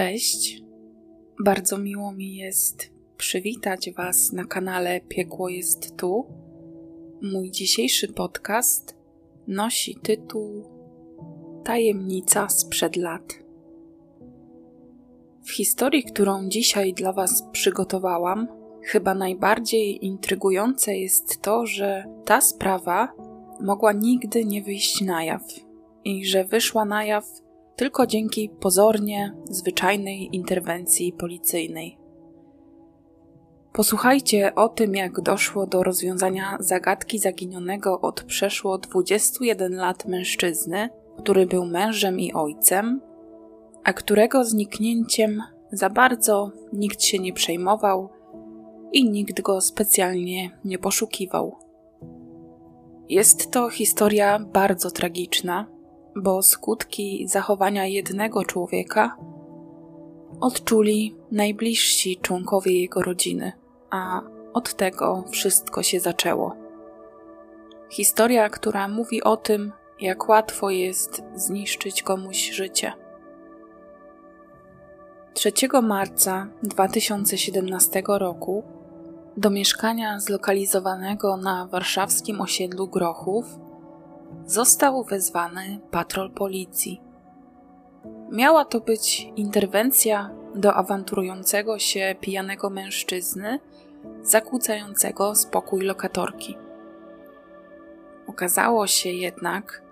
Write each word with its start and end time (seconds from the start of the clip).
Cześć. 0.00 0.62
Bardzo 1.44 1.78
miło 1.78 2.12
mi 2.12 2.36
jest 2.36 2.90
przywitać 3.16 3.90
Was 3.90 4.32
na 4.32 4.44
kanale 4.44 5.00
Piekło 5.00 5.48
jest 5.48 5.96
tu. 5.96 6.26
Mój 7.22 7.50
dzisiejszy 7.50 8.12
podcast 8.12 8.96
nosi 9.46 9.96
tytuł 10.02 10.64
Tajemnica 11.64 12.48
sprzed 12.48 12.96
lat. 12.96 13.38
W 15.44 15.50
historii, 15.50 16.04
którą 16.04 16.48
dzisiaj 16.48 16.94
dla 16.94 17.12
Was 17.12 17.44
przygotowałam, 17.52 18.48
chyba 18.82 19.14
najbardziej 19.14 20.04
intrygujące 20.06 20.96
jest 20.96 21.42
to, 21.42 21.66
że 21.66 22.04
ta 22.24 22.40
sprawa 22.40 23.12
mogła 23.60 23.92
nigdy 23.92 24.44
nie 24.44 24.62
wyjść 24.62 25.00
na 25.00 25.24
jaw 25.24 25.42
i 26.04 26.26
że 26.26 26.44
wyszła 26.44 26.84
na 26.84 27.04
jaw 27.04 27.49
tylko 27.80 28.06
dzięki 28.06 28.48
pozornie 28.48 29.34
zwyczajnej 29.50 30.36
interwencji 30.36 31.12
policyjnej. 31.12 31.98
Posłuchajcie 33.72 34.54
o 34.54 34.68
tym, 34.68 34.94
jak 34.94 35.20
doszło 35.20 35.66
do 35.66 35.82
rozwiązania 35.82 36.56
zagadki 36.60 37.18
zaginionego 37.18 38.00
od 38.00 38.22
przeszło 38.22 38.78
21 38.78 39.74
lat 39.74 40.06
mężczyzny, 40.06 40.88
który 41.18 41.46
był 41.46 41.66
mężem 41.66 42.20
i 42.20 42.32
ojcem, 42.32 43.00
a 43.84 43.92
którego 43.92 44.44
zniknięciem 44.44 45.42
za 45.72 45.90
bardzo 45.90 46.52
nikt 46.72 47.02
się 47.02 47.18
nie 47.18 47.32
przejmował 47.32 48.08
i 48.92 49.10
nikt 49.10 49.40
go 49.40 49.60
specjalnie 49.60 50.58
nie 50.64 50.78
poszukiwał. 50.78 51.56
Jest 53.08 53.50
to 53.50 53.68
historia 53.68 54.38
bardzo 54.38 54.90
tragiczna, 54.90 55.79
bo 56.16 56.42
skutki 56.42 57.28
zachowania 57.28 57.86
jednego 57.86 58.44
człowieka 58.44 59.16
odczuli 60.40 61.16
najbliżsi 61.30 62.16
członkowie 62.22 62.80
jego 62.80 63.02
rodziny, 63.02 63.52
a 63.90 64.20
od 64.52 64.74
tego 64.74 65.24
wszystko 65.30 65.82
się 65.82 66.00
zaczęło. 66.00 66.56
Historia, 67.90 68.48
która 68.48 68.88
mówi 68.88 69.22
o 69.22 69.36
tym, 69.36 69.72
jak 70.00 70.28
łatwo 70.28 70.70
jest 70.70 71.22
zniszczyć 71.34 72.02
komuś 72.02 72.50
życie. 72.50 72.92
3 75.34 75.52
marca 75.82 76.46
2017 76.62 78.02
roku 78.06 78.64
do 79.36 79.50
mieszkania 79.50 80.20
zlokalizowanego 80.20 81.36
na 81.36 81.66
warszawskim 81.66 82.40
osiedlu 82.40 82.88
Grochów 82.88 83.44
został 84.50 85.04
wezwany 85.04 85.80
patrol 85.90 86.30
policji. 86.30 87.00
Miała 88.30 88.64
to 88.64 88.80
być 88.80 89.28
interwencja 89.36 90.30
do 90.54 90.74
awanturującego 90.74 91.78
się 91.78 92.14
pijanego 92.20 92.70
mężczyzny, 92.70 93.58
zakłócającego 94.22 95.34
spokój 95.34 95.82
lokatorki. 95.82 96.56
Okazało 98.26 98.86
się 98.86 99.10
jednak, 99.10 99.82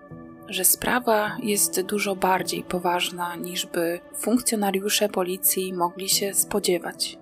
że 0.47 0.65
sprawa 0.65 1.37
jest 1.43 1.81
dużo 1.81 2.15
bardziej 2.15 2.63
poważna, 2.63 3.35
niż 3.35 3.65
by 3.65 3.99
funkcjonariusze 4.17 5.09
policji 5.09 5.73
mogli 5.73 6.09
się 6.09 6.33
spodziewać. 6.33 7.17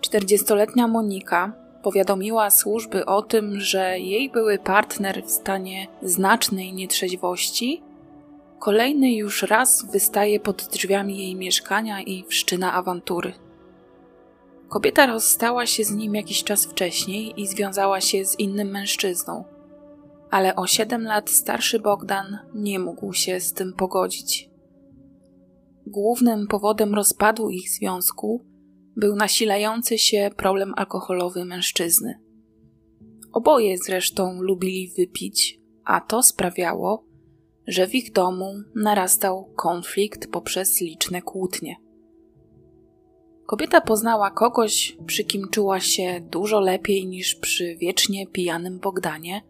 40-letnia 0.00 0.88
Monika 0.88 1.59
powiadomiła 1.82 2.50
służby 2.50 3.06
o 3.06 3.22
tym, 3.22 3.60
że 3.60 3.98
jej 3.98 4.30
były 4.30 4.58
partner 4.58 5.24
w 5.24 5.30
stanie 5.30 5.86
znacznej 6.02 6.72
nietrzeźwości, 6.72 7.82
kolejny 8.58 9.12
już 9.14 9.42
raz 9.42 9.86
wystaje 9.92 10.40
pod 10.40 10.68
drzwiami 10.72 11.18
jej 11.18 11.36
mieszkania 11.36 12.02
i 12.02 12.24
wszczyna 12.28 12.72
awantury. 12.72 13.32
Kobieta 14.68 15.06
rozstała 15.06 15.66
się 15.66 15.84
z 15.84 15.90
nim 15.90 16.14
jakiś 16.14 16.44
czas 16.44 16.66
wcześniej 16.66 17.40
i 17.40 17.46
związała 17.46 18.00
się 18.00 18.24
z 18.24 18.38
innym 18.38 18.68
mężczyzną, 18.68 19.44
ale 20.30 20.56
o 20.56 20.66
siedem 20.66 21.02
lat 21.02 21.30
starszy 21.30 21.78
Bogdan 21.78 22.38
nie 22.54 22.78
mógł 22.78 23.12
się 23.12 23.40
z 23.40 23.52
tym 23.52 23.72
pogodzić. 23.72 24.50
Głównym 25.86 26.46
powodem 26.46 26.94
rozpadu 26.94 27.50
ich 27.50 27.70
związku 27.70 28.49
był 28.96 29.16
nasilający 29.16 29.98
się 29.98 30.30
problem 30.36 30.72
alkoholowy 30.76 31.44
mężczyzny. 31.44 32.20
Oboje 33.32 33.78
zresztą 33.78 34.42
lubili 34.42 34.92
wypić, 34.98 35.60
a 35.84 36.00
to 36.00 36.22
sprawiało, 36.22 37.04
że 37.66 37.86
w 37.86 37.94
ich 37.94 38.12
domu 38.12 38.54
narastał 38.74 39.52
konflikt 39.56 40.30
poprzez 40.30 40.80
liczne 40.80 41.22
kłótnie. 41.22 41.76
Kobieta 43.46 43.80
poznała 43.80 44.30
kogoś, 44.30 44.96
przy 45.06 45.24
kim 45.24 45.48
czuła 45.50 45.80
się 45.80 46.20
dużo 46.30 46.60
lepiej 46.60 47.06
niż 47.06 47.34
przy 47.34 47.76
wiecznie 47.76 48.26
pijanym 48.26 48.78
Bogdanie, 48.78 49.42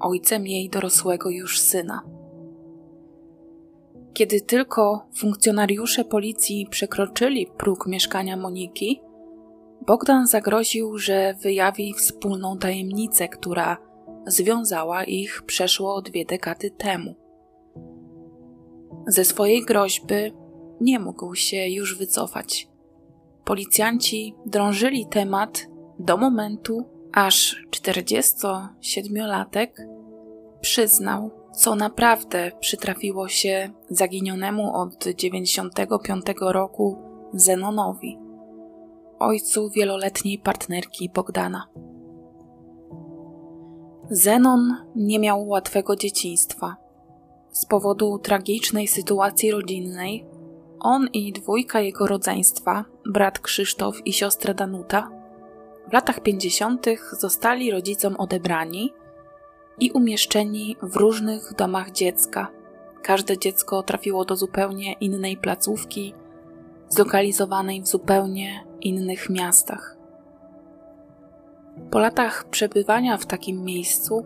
ojcem 0.00 0.46
jej 0.46 0.70
dorosłego 0.70 1.30
już 1.30 1.60
syna. 1.60 2.02
Kiedy 4.12 4.40
tylko 4.40 5.06
funkcjonariusze 5.16 6.04
policji 6.04 6.66
przekroczyli 6.70 7.46
próg 7.46 7.86
mieszkania 7.86 8.36
Moniki, 8.36 9.02
Bogdan 9.86 10.26
zagroził, 10.26 10.98
że 10.98 11.34
wyjawi 11.34 11.94
wspólną 11.94 12.58
tajemnicę, 12.58 13.28
która 13.28 13.76
związała 14.26 15.04
ich 15.04 15.42
przeszło 15.46 16.02
dwie 16.02 16.24
dekady 16.24 16.70
temu. 16.70 17.14
Ze 19.06 19.24
swojej 19.24 19.64
groźby 19.64 20.32
nie 20.80 20.98
mógł 20.98 21.34
się 21.34 21.68
już 21.68 21.98
wycofać. 21.98 22.68
Policjanci 23.44 24.34
drążyli 24.46 25.06
temat 25.06 25.66
do 25.98 26.16
momentu, 26.16 26.84
aż 27.12 27.64
47-latek 27.70 29.68
przyznał, 30.60 31.30
co 31.54 31.74
naprawdę 31.74 32.50
przytrafiło 32.60 33.28
się 33.28 33.70
zaginionemu 33.90 34.76
od 34.76 35.04
95 35.08 36.24
roku 36.40 36.98
Zenonowi, 37.34 38.18
ojcu 39.18 39.70
wieloletniej 39.70 40.38
partnerki 40.38 41.10
Bogdana. 41.14 41.66
Zenon 44.10 44.76
nie 44.96 45.18
miał 45.18 45.48
łatwego 45.48 45.96
dzieciństwa. 45.96 46.76
Z 47.52 47.66
powodu 47.66 48.18
tragicznej 48.18 48.88
sytuacji 48.88 49.50
rodzinnej, 49.50 50.26
on 50.80 51.08
i 51.12 51.32
dwójka 51.32 51.80
jego 51.80 52.06
rodzeństwa, 52.06 52.84
brat 53.06 53.38
Krzysztof 53.38 54.06
i 54.06 54.12
siostra 54.12 54.54
Danuta, 54.54 55.10
w 55.88 55.92
latach 55.92 56.20
50. 56.20 56.86
zostali 57.20 57.70
rodzicom 57.70 58.16
odebrani 58.16 58.92
i 59.80 59.90
umieszczeni 59.90 60.76
w 60.82 60.96
różnych 60.96 61.54
domach 61.54 61.90
dziecka. 61.90 62.48
Każde 63.02 63.38
dziecko 63.38 63.82
trafiło 63.82 64.24
do 64.24 64.36
zupełnie 64.36 64.92
innej 64.92 65.36
placówki, 65.36 66.14
zlokalizowanej 66.88 67.82
w 67.82 67.88
zupełnie 67.88 68.64
innych 68.80 69.30
miastach. 69.30 69.96
Po 71.90 71.98
latach 71.98 72.44
przebywania 72.50 73.16
w 73.16 73.26
takim 73.26 73.64
miejscu, 73.64 74.24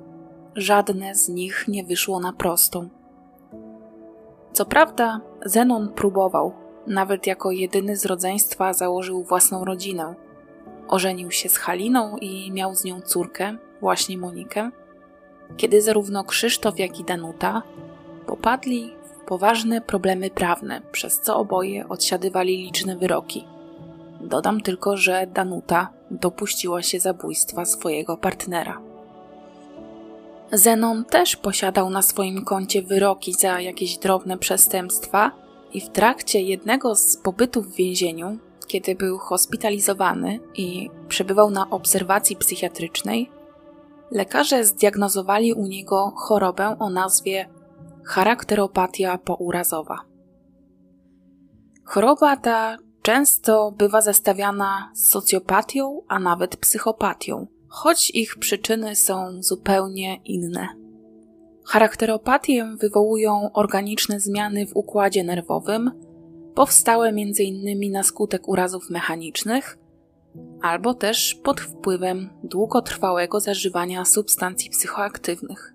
żadne 0.54 1.14
z 1.14 1.28
nich 1.28 1.64
nie 1.68 1.84
wyszło 1.84 2.20
na 2.20 2.32
prostą. 2.32 2.88
Co 4.52 4.66
prawda, 4.66 5.20
Zenon 5.44 5.88
próbował, 5.88 6.52
nawet 6.86 7.26
jako 7.26 7.50
jedyny 7.50 7.96
z 7.96 8.06
rodzeństwa 8.06 8.72
założył 8.72 9.24
własną 9.24 9.64
rodzinę. 9.64 10.14
Ożenił 10.88 11.30
się 11.30 11.48
z 11.48 11.56
Haliną 11.56 12.16
i 12.16 12.52
miał 12.52 12.74
z 12.74 12.84
nią 12.84 13.00
córkę, 13.00 13.56
właśnie 13.80 14.18
Monikę 14.18 14.70
kiedy 15.56 15.82
zarówno 15.82 16.24
Krzysztof, 16.24 16.78
jak 16.78 17.00
i 17.00 17.04
Danuta 17.04 17.62
popadli 18.26 18.92
w 19.04 19.28
poważne 19.28 19.80
problemy 19.80 20.30
prawne, 20.30 20.80
przez 20.92 21.20
co 21.20 21.36
oboje 21.36 21.88
odsiadywali 21.88 22.56
liczne 22.56 22.96
wyroki. 22.96 23.44
Dodam 24.20 24.60
tylko, 24.60 24.96
że 24.96 25.26
Danuta 25.26 25.88
dopuściła 26.10 26.82
się 26.82 27.00
zabójstwa 27.00 27.64
swojego 27.64 28.16
partnera. 28.16 28.80
Zenon 30.52 31.04
też 31.04 31.36
posiadał 31.36 31.90
na 31.90 32.02
swoim 32.02 32.44
koncie 32.44 32.82
wyroki 32.82 33.32
za 33.32 33.60
jakieś 33.60 33.98
drobne 33.98 34.38
przestępstwa 34.38 35.30
i 35.72 35.80
w 35.80 35.88
trakcie 35.88 36.40
jednego 36.40 36.94
z 36.94 37.16
pobytów 37.16 37.72
w 37.72 37.76
więzieniu, 37.76 38.38
kiedy 38.66 38.94
był 38.94 39.18
hospitalizowany 39.18 40.40
i 40.54 40.90
przebywał 41.08 41.50
na 41.50 41.70
obserwacji 41.70 42.36
psychiatrycznej, 42.36 43.30
lekarze 44.10 44.64
zdiagnozowali 44.64 45.52
u 45.52 45.66
niego 45.66 46.12
chorobę 46.16 46.76
o 46.78 46.90
nazwie 46.90 47.48
charakteropatia 48.04 49.18
pourazowa. 49.18 49.98
Choroba 51.84 52.36
ta 52.36 52.76
często 53.02 53.72
bywa 53.78 54.00
zestawiana 54.00 54.90
z 54.94 55.10
socjopatią, 55.10 56.02
a 56.08 56.18
nawet 56.18 56.56
psychopatią, 56.56 57.46
choć 57.68 58.10
ich 58.10 58.38
przyczyny 58.38 58.96
są 58.96 59.42
zupełnie 59.42 60.20
inne. 60.24 60.68
Charakteropatię 61.64 62.76
wywołują 62.80 63.50
organiczne 63.52 64.20
zmiany 64.20 64.66
w 64.66 64.76
układzie 64.76 65.24
nerwowym, 65.24 65.90
powstałe 66.54 67.08
m.in. 67.08 67.92
na 67.92 68.02
skutek 68.02 68.48
urazów 68.48 68.90
mechanicznych 68.90 69.78
albo 70.62 70.94
też 70.94 71.34
pod 71.34 71.60
wpływem 71.60 72.30
długotrwałego 72.44 73.40
zażywania 73.40 74.04
substancji 74.04 74.70
psychoaktywnych. 74.70 75.74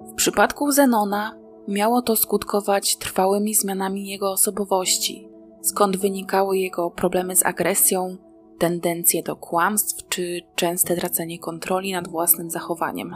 W 0.00 0.14
przypadku 0.14 0.72
Zenona 0.72 1.38
miało 1.68 2.02
to 2.02 2.16
skutkować 2.16 2.96
trwałymi 2.96 3.54
zmianami 3.54 4.08
jego 4.08 4.32
osobowości, 4.32 5.28
skąd 5.62 5.96
wynikały 5.96 6.58
jego 6.58 6.90
problemy 6.90 7.36
z 7.36 7.46
agresją, 7.46 8.16
tendencje 8.58 9.22
do 9.22 9.36
kłamstw 9.36 10.08
czy 10.08 10.40
częste 10.54 10.96
tracenie 10.96 11.38
kontroli 11.38 11.92
nad 11.92 12.08
własnym 12.08 12.50
zachowaniem. 12.50 13.14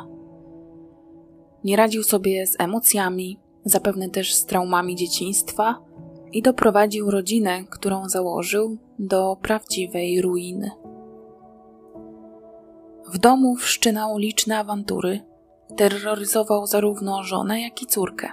Nie 1.64 1.76
radził 1.76 2.02
sobie 2.02 2.46
z 2.46 2.60
emocjami, 2.60 3.38
zapewne 3.64 4.10
też 4.10 4.34
z 4.34 4.46
traumami 4.46 4.96
dzieciństwa 4.96 5.82
i 6.32 6.42
doprowadził 6.42 7.10
rodzinę, 7.10 7.64
którą 7.70 8.08
założył, 8.08 8.78
do 9.00 9.36
prawdziwej 9.42 10.22
ruiny. 10.22 10.70
W 13.06 13.18
domu 13.18 13.56
wszczynał 13.56 14.18
liczne 14.18 14.58
awantury, 14.58 15.20
terroryzował 15.76 16.66
zarówno 16.66 17.22
żonę, 17.22 17.60
jak 17.60 17.82
i 17.82 17.86
córkę. 17.86 18.28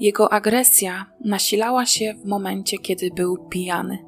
Jego 0.00 0.32
agresja 0.32 1.06
nasilała 1.24 1.86
się 1.86 2.14
w 2.14 2.28
momencie, 2.28 2.78
kiedy 2.78 3.10
był 3.10 3.36
pijany. 3.36 3.98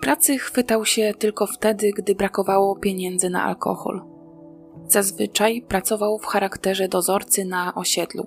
Pracy 0.00 0.38
chwytał 0.38 0.84
się 0.84 1.12
tylko 1.18 1.46
wtedy, 1.46 1.90
gdy 1.96 2.14
brakowało 2.14 2.76
pieniędzy 2.76 3.30
na 3.30 3.44
alkohol. 3.44 4.02
Zazwyczaj 4.86 5.62
pracował 5.62 6.18
w 6.18 6.26
charakterze 6.26 6.88
dozorcy 6.88 7.44
na 7.44 7.74
osiedlu. 7.74 8.26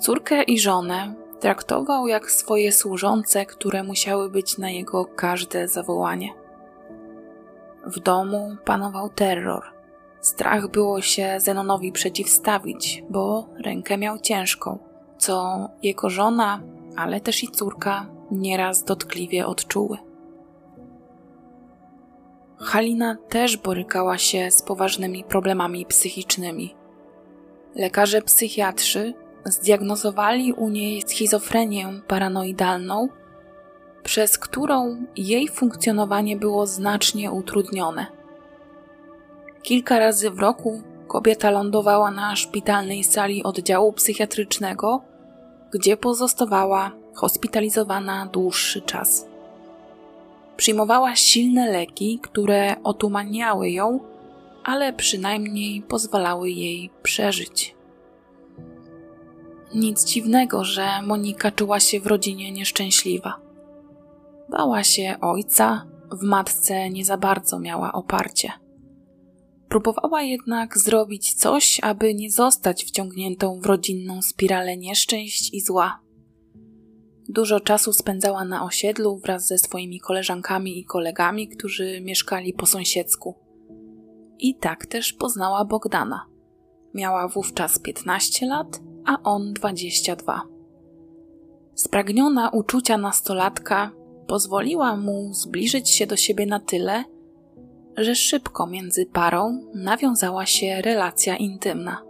Córkę 0.00 0.42
i 0.42 0.58
żonę 0.58 1.14
traktował 1.40 2.06
jak 2.06 2.30
swoje 2.30 2.72
służące, 2.72 3.46
które 3.46 3.82
musiały 3.82 4.30
być 4.30 4.58
na 4.58 4.70
jego 4.70 5.04
każde 5.04 5.68
zawołanie. 5.68 6.28
W 7.86 8.00
domu 8.00 8.56
panował 8.64 9.08
terror. 9.08 9.62
Strach 10.20 10.68
było 10.68 11.00
się 11.00 11.34
Zenonowi 11.38 11.92
przeciwstawić, 11.92 13.04
bo 13.10 13.48
rękę 13.64 13.98
miał 13.98 14.18
ciężką, 14.18 14.78
co 15.18 15.68
jego 15.82 16.10
żona, 16.10 16.62
ale 16.96 17.20
też 17.20 17.44
i 17.44 17.48
córka 17.48 18.06
nieraz 18.30 18.84
dotkliwie 18.84 19.46
odczuły. 19.46 19.98
Halina 22.58 23.16
też 23.28 23.56
borykała 23.56 24.18
się 24.18 24.50
z 24.50 24.62
poważnymi 24.62 25.24
problemami 25.24 25.86
psychicznymi. 25.86 26.74
Lekarze 27.74 28.22
psychiatrzy 28.22 29.14
zdiagnozowali 29.44 30.52
u 30.52 30.68
niej 30.68 31.02
schizofrenię 31.02 32.00
paranoidalną, 32.08 33.08
przez 34.02 34.38
którą 34.38 35.04
jej 35.16 35.48
funkcjonowanie 35.48 36.36
było 36.36 36.66
znacznie 36.66 37.30
utrudnione. 37.30 38.06
Kilka 39.62 39.98
razy 39.98 40.30
w 40.30 40.38
roku 40.38 40.82
kobieta 41.08 41.50
lądowała 41.50 42.10
na 42.10 42.36
szpitalnej 42.36 43.04
sali 43.04 43.42
oddziału 43.42 43.92
psychiatrycznego, 43.92 45.00
gdzie 45.72 45.96
pozostawała 45.96 46.92
hospitalizowana 47.14 48.26
dłuższy 48.26 48.80
czas. 48.82 49.26
Przyjmowała 50.56 51.16
silne 51.16 51.70
leki, 51.70 52.18
które 52.22 52.76
otumaniały 52.84 53.70
ją, 53.70 54.00
ale 54.64 54.92
przynajmniej 54.92 55.82
pozwalały 55.82 56.50
jej 56.50 56.90
przeżyć. 57.02 57.79
Nic 59.74 60.04
dziwnego, 60.04 60.64
że 60.64 61.02
Monika 61.02 61.50
czuła 61.50 61.80
się 61.80 62.00
w 62.00 62.06
rodzinie 62.06 62.52
nieszczęśliwa. 62.52 63.40
Bała 64.50 64.84
się 64.84 65.16
ojca, 65.20 65.86
w 66.12 66.22
matce 66.22 66.90
nie 66.90 67.04
za 67.04 67.16
bardzo 67.16 67.58
miała 67.58 67.92
oparcie. 67.92 68.52
Próbowała 69.68 70.22
jednak 70.22 70.78
zrobić 70.78 71.34
coś, 71.34 71.80
aby 71.82 72.14
nie 72.14 72.30
zostać 72.30 72.84
wciągniętą 72.84 73.60
w 73.60 73.66
rodzinną 73.66 74.22
spiralę 74.22 74.76
nieszczęść 74.76 75.54
i 75.54 75.60
zła. 75.60 76.00
Dużo 77.28 77.60
czasu 77.60 77.92
spędzała 77.92 78.44
na 78.44 78.64
osiedlu 78.64 79.18
wraz 79.18 79.46
ze 79.46 79.58
swoimi 79.58 80.00
koleżankami 80.00 80.78
i 80.78 80.84
kolegami, 80.84 81.48
którzy 81.48 82.00
mieszkali 82.00 82.52
po 82.52 82.66
sąsiedzku. 82.66 83.34
I 84.38 84.54
tak 84.54 84.86
też 84.86 85.12
poznała 85.12 85.64
Bogdana. 85.64 86.26
Miała 86.94 87.28
wówczas 87.28 87.78
15 87.78 88.46
lat, 88.46 88.80
a 89.04 89.22
on 89.22 89.52
22. 89.52 90.42
Spragniona 91.74 92.50
uczucia 92.50 92.98
nastolatka 92.98 93.90
pozwoliła 94.26 94.96
mu 94.96 95.34
zbliżyć 95.34 95.90
się 95.90 96.06
do 96.06 96.16
siebie 96.16 96.46
na 96.46 96.60
tyle, 96.60 97.04
że 97.96 98.14
szybko 98.14 98.66
między 98.66 99.06
parą 99.06 99.60
nawiązała 99.74 100.46
się 100.46 100.82
relacja 100.82 101.36
intymna. 101.36 102.02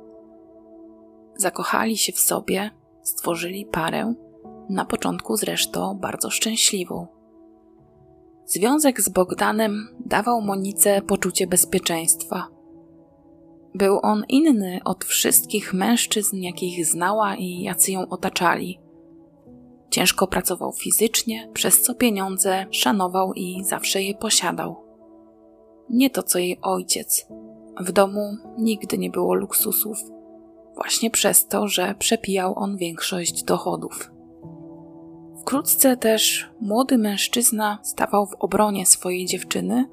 Zakochali 1.36 1.96
się 1.96 2.12
w 2.12 2.20
sobie, 2.20 2.70
stworzyli 3.02 3.66
parę 3.66 4.14
na 4.68 4.84
początku 4.84 5.36
zresztą 5.36 5.98
bardzo 5.98 6.30
szczęśliwą. 6.30 7.06
Związek 8.46 9.00
z 9.00 9.08
Bogdanem 9.08 9.88
dawał 10.06 10.40
Monice 10.40 11.02
poczucie 11.02 11.46
bezpieczeństwa. 11.46 12.48
Był 13.74 13.98
on 14.02 14.24
inny 14.28 14.80
od 14.84 15.04
wszystkich 15.04 15.74
mężczyzn, 15.74 16.36
jakich 16.36 16.86
znała 16.86 17.36
i 17.36 17.60
jacy 17.60 17.92
ją 17.92 18.08
otaczali. 18.08 18.80
Ciężko 19.90 20.26
pracował 20.26 20.72
fizycznie, 20.72 21.50
przez 21.52 21.82
co 21.82 21.94
pieniądze 21.94 22.66
szanował 22.70 23.32
i 23.32 23.64
zawsze 23.64 24.02
je 24.02 24.14
posiadał. 24.14 24.76
Nie 25.90 26.10
to 26.10 26.22
co 26.22 26.38
jej 26.38 26.58
ojciec. 26.62 27.26
W 27.80 27.92
domu 27.92 28.36
nigdy 28.58 28.98
nie 28.98 29.10
było 29.10 29.34
luksusów, 29.34 29.98
właśnie 30.74 31.10
przez 31.10 31.46
to, 31.46 31.68
że 31.68 31.94
przepijał 31.98 32.58
on 32.58 32.76
większość 32.76 33.42
dochodów. 33.42 34.10
Wkrótce 35.40 35.96
też 35.96 36.50
młody 36.60 36.98
mężczyzna 36.98 37.78
stawał 37.82 38.26
w 38.26 38.34
obronie 38.34 38.86
swojej 38.86 39.26
dziewczyny, 39.26 39.88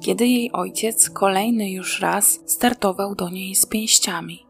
kiedy 0.00 0.26
jej 0.26 0.52
ojciec 0.52 1.10
kolejny 1.10 1.70
już 1.70 2.00
raz 2.00 2.40
startował 2.46 3.14
do 3.14 3.28
niej 3.28 3.54
z 3.54 3.66
pięściami. 3.66 4.46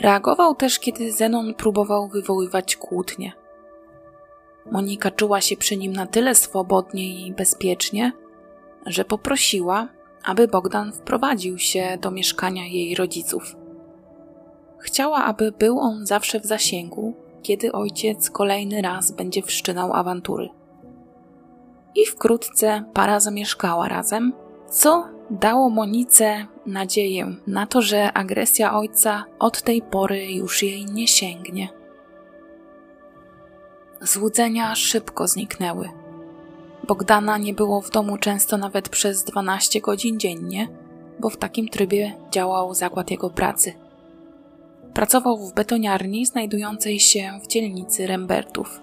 Reagował 0.00 0.54
też, 0.54 0.78
kiedy 0.78 1.12
Zenon 1.12 1.54
próbował 1.54 2.08
wywoływać 2.08 2.76
kłótnie. 2.76 3.32
Monika 4.72 5.10
czuła 5.10 5.40
się 5.40 5.56
przy 5.56 5.76
nim 5.76 5.92
na 5.92 6.06
tyle 6.06 6.34
swobodnie 6.34 7.26
i 7.26 7.32
bezpiecznie, 7.32 8.12
że 8.86 9.04
poprosiła, 9.04 9.88
aby 10.24 10.48
Bogdan 10.48 10.92
wprowadził 10.92 11.58
się 11.58 11.98
do 12.00 12.10
mieszkania 12.10 12.66
jej 12.66 12.94
rodziców. 12.94 13.56
Chciała, 14.78 15.24
aby 15.24 15.52
był 15.52 15.78
on 15.78 16.06
zawsze 16.06 16.40
w 16.40 16.46
zasięgu, 16.46 17.14
kiedy 17.42 17.72
ojciec 17.72 18.30
kolejny 18.30 18.82
raz 18.82 19.12
będzie 19.12 19.42
wszczynał 19.42 19.92
awantury. 19.92 20.48
I 21.96 22.06
wkrótce 22.06 22.84
para 22.94 23.20
zamieszkała 23.20 23.88
razem, 23.88 24.32
co 24.70 25.08
dało 25.30 25.70
Monice 25.70 26.46
nadzieję 26.66 27.36
na 27.46 27.66
to, 27.66 27.82
że 27.82 28.12
agresja 28.12 28.74
ojca 28.74 29.24
od 29.38 29.62
tej 29.62 29.82
pory 29.82 30.32
już 30.32 30.62
jej 30.62 30.84
nie 30.84 31.08
sięgnie. 31.08 31.68
Złudzenia 34.00 34.74
szybko 34.74 35.28
zniknęły. 35.28 35.90
Bogdana 36.86 37.38
nie 37.38 37.54
było 37.54 37.80
w 37.80 37.90
domu 37.90 38.18
często 38.18 38.56
nawet 38.56 38.88
przez 38.88 39.24
12 39.24 39.80
godzin 39.80 40.20
dziennie, 40.20 40.68
bo 41.20 41.30
w 41.30 41.36
takim 41.36 41.68
trybie 41.68 42.14
działał 42.30 42.74
zakład 42.74 43.10
jego 43.10 43.30
pracy– 43.30 43.72
Pracował 44.96 45.36
w 45.36 45.54
betoniarni 45.54 46.26
znajdującej 46.26 47.00
się 47.00 47.40
w 47.44 47.46
dzielnicy 47.46 48.06
Rembertów. 48.06 48.80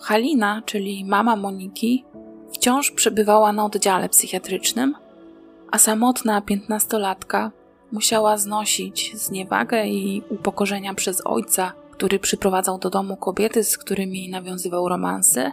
Halina, 0.00 0.62
czyli 0.66 1.04
mama 1.04 1.36
Moniki, 1.36 2.04
wciąż 2.52 2.90
przebywała 2.90 3.52
na 3.52 3.64
oddziale 3.64 4.08
psychiatrycznym, 4.08 4.94
a 5.70 5.78
samotna 5.78 6.40
piętnastolatka 6.40 7.52
musiała 7.92 8.36
znosić 8.36 9.12
zniewagę 9.16 9.88
i 9.88 10.22
upokorzenia 10.28 10.94
przez 10.94 11.26
ojca, 11.26 11.72
który 11.90 12.18
przyprowadzał 12.18 12.78
do 12.78 12.90
domu 12.90 13.16
kobiety, 13.16 13.64
z 13.64 13.78
którymi 13.78 14.28
nawiązywał 14.28 14.88
romanse 14.88 15.52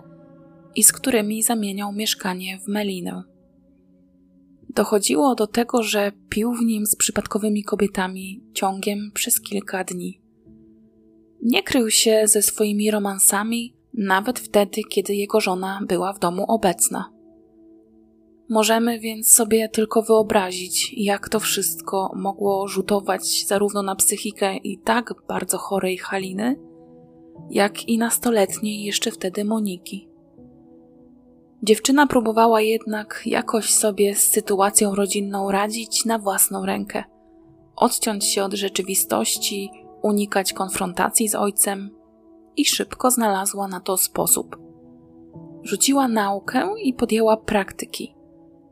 i 0.76 0.84
z 0.84 0.92
którymi 0.92 1.44
zamieniał 1.44 1.94
mieszkanie 1.94 2.60
w 2.60 2.68
Melinę. 2.68 3.24
Dochodziło 4.70 5.36
do 5.36 5.48
tego, 5.48 5.84
że 5.84 6.12
pił 6.30 6.54
w 6.54 6.66
nim 6.66 6.86
z 6.86 6.96
przypadkowymi 6.96 7.64
kobietami 7.64 8.44
ciągiem 8.54 9.12
przez 9.14 9.42
kilka 9.42 9.84
dni. 9.84 10.22
Nie 11.42 11.64
krył 11.64 11.90
się 11.90 12.22
ze 12.26 12.42
swoimi 12.42 12.92
romansami 12.92 13.76
nawet 13.94 14.40
wtedy, 14.40 14.82
kiedy 14.90 15.16
jego 15.16 15.42
żona 15.42 15.80
była 15.88 16.14
w 16.14 16.20
domu 16.20 16.46
obecna. 16.48 17.12
Możemy 18.50 19.00
więc 19.00 19.34
sobie 19.34 19.70
tylko 19.70 20.02
wyobrazić, 20.02 20.94
jak 20.98 21.30
to 21.30 21.40
wszystko 21.40 22.12
mogło 22.16 22.68
rzutować 22.68 23.46
zarówno 23.48 23.84
na 23.84 23.96
psychikę 23.96 24.58
i 24.58 24.78
tak 24.78 25.14
bardzo 25.28 25.58
chorej 25.58 25.98
Haliny, 25.98 26.56
jak 27.50 27.90
i 27.90 27.98
nastoletniej 27.98 28.84
jeszcze 28.84 29.12
wtedy 29.12 29.46
Moniki. 29.46 30.10
Dziewczyna 31.64 32.08
próbowała 32.08 32.62
jednak 32.62 33.22
jakoś 33.26 33.74
sobie 33.74 34.16
z 34.16 34.32
sytuacją 34.32 34.96
rodzinną 34.96 35.52
radzić 35.52 36.06
na 36.06 36.20
własną 36.20 36.66
rękę, 36.66 37.04
odciąć 37.76 38.26
się 38.26 38.44
od 38.44 38.54
rzeczywistości, 38.54 39.72
unikać 40.02 40.54
konfrontacji 40.54 41.28
z 41.28 41.36
ojcem 41.36 42.01
i 42.58 42.66
szybko 42.66 43.12
znalazła 43.12 43.68
na 43.68 43.80
to 43.80 43.98
sposób. 43.98 44.58
Rzuciła 45.64 46.08
naukę 46.08 46.70
i 46.84 46.94
podjęła 46.94 47.38
praktyki, 47.38 48.16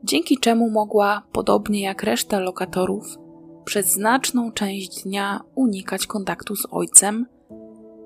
dzięki 0.04 0.38
czemu 0.38 0.70
mogła, 0.70 1.22
podobnie 1.32 1.80
jak 1.82 2.02
reszta 2.02 2.40
lokatorów, 2.40 3.18
przez 3.64 3.92
znaczną 3.92 4.52
część 4.52 5.02
dnia 5.02 5.40
unikać 5.54 6.06
kontaktu 6.06 6.56
z 6.56 6.66
ojcem, 6.70 7.26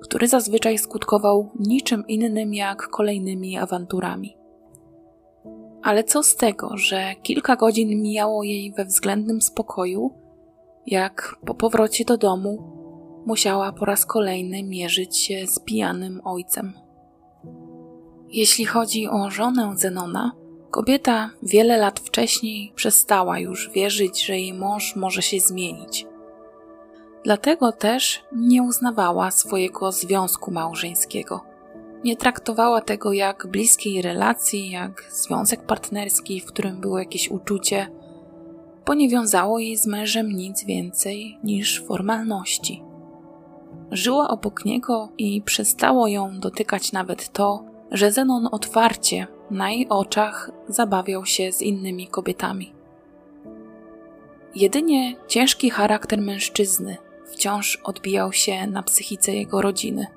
który 0.01 0.27
zazwyczaj 0.27 0.77
skutkował 0.77 1.51
niczym 1.59 2.07
innym 2.07 2.53
jak 2.53 2.87
kolejnymi 2.87 3.57
awanturami. 3.57 4.37
Ale 5.83 6.03
co 6.03 6.23
z 6.23 6.35
tego, 6.35 6.77
że 6.77 7.15
kilka 7.23 7.55
godzin 7.55 8.01
mijało 8.01 8.43
jej 8.43 8.73
we 8.73 8.85
względnym 8.85 9.41
spokoju, 9.41 10.11
jak 10.85 11.35
po 11.45 11.55
powrocie 11.55 12.05
do 12.05 12.17
domu 12.17 12.74
musiała 13.25 13.71
po 13.71 13.85
raz 13.85 14.05
kolejny 14.05 14.63
mierzyć 14.63 15.17
się 15.17 15.47
z 15.47 15.59
pijanym 15.59 16.21
ojcem. 16.23 16.73
Jeśli 18.29 18.65
chodzi 18.65 19.07
o 19.07 19.31
żonę 19.31 19.73
Zenona, 19.77 20.31
kobieta 20.71 21.29
wiele 21.43 21.77
lat 21.77 21.99
wcześniej 21.99 22.71
przestała 22.75 23.39
już 23.39 23.69
wierzyć, 23.69 24.25
że 24.25 24.39
jej 24.39 24.53
mąż 24.53 24.95
może 24.95 25.21
się 25.21 25.39
zmienić. 25.39 26.07
Dlatego 27.23 27.71
też 27.71 28.23
nie 28.35 28.63
uznawała 28.63 29.31
swojego 29.31 29.91
związku 29.91 30.51
małżeńskiego. 30.51 31.41
Nie 32.03 32.17
traktowała 32.17 32.81
tego 32.81 33.13
jak 33.13 33.47
bliskiej 33.47 34.01
relacji, 34.01 34.71
jak 34.71 35.07
związek 35.11 35.65
partnerski, 35.65 36.41
w 36.41 36.45
którym 36.45 36.81
było 36.81 36.99
jakieś 36.99 37.31
uczucie, 37.31 37.87
bo 38.85 38.93
nie 38.93 39.09
wiązało 39.09 39.59
jej 39.59 39.77
z 39.77 39.87
mężem 39.87 40.31
nic 40.31 40.65
więcej 40.65 41.39
niż 41.43 41.83
formalności. 41.83 42.83
Żyła 43.95 44.27
obok 44.27 44.65
niego 44.65 45.09
i 45.17 45.41
przestało 45.41 46.07
ją 46.07 46.39
dotykać 46.39 46.91
nawet 46.91 47.29
to, 47.33 47.63
że 47.91 48.11
Zenon 48.11 48.49
otwarcie 48.51 49.27
na 49.51 49.71
jej 49.71 49.89
oczach 49.89 50.51
zabawiał 50.67 51.25
się 51.25 51.51
z 51.51 51.61
innymi 51.61 52.07
kobietami. 52.07 52.73
Jedynie 54.55 55.15
ciężki 55.27 55.69
charakter 55.69 56.21
mężczyzny 56.21 56.97
wciąż 57.25 57.77
odbijał 57.83 58.33
się 58.33 58.67
na 58.67 58.83
psychice 58.83 59.33
jego 59.33 59.61
rodziny. 59.61 60.07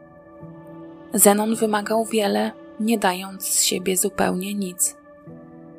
Zenon 1.14 1.54
wymagał 1.54 2.04
wiele, 2.04 2.52
nie 2.80 2.98
dając 2.98 3.48
z 3.48 3.62
siebie 3.62 3.96
zupełnie 3.96 4.54
nic. 4.54 4.96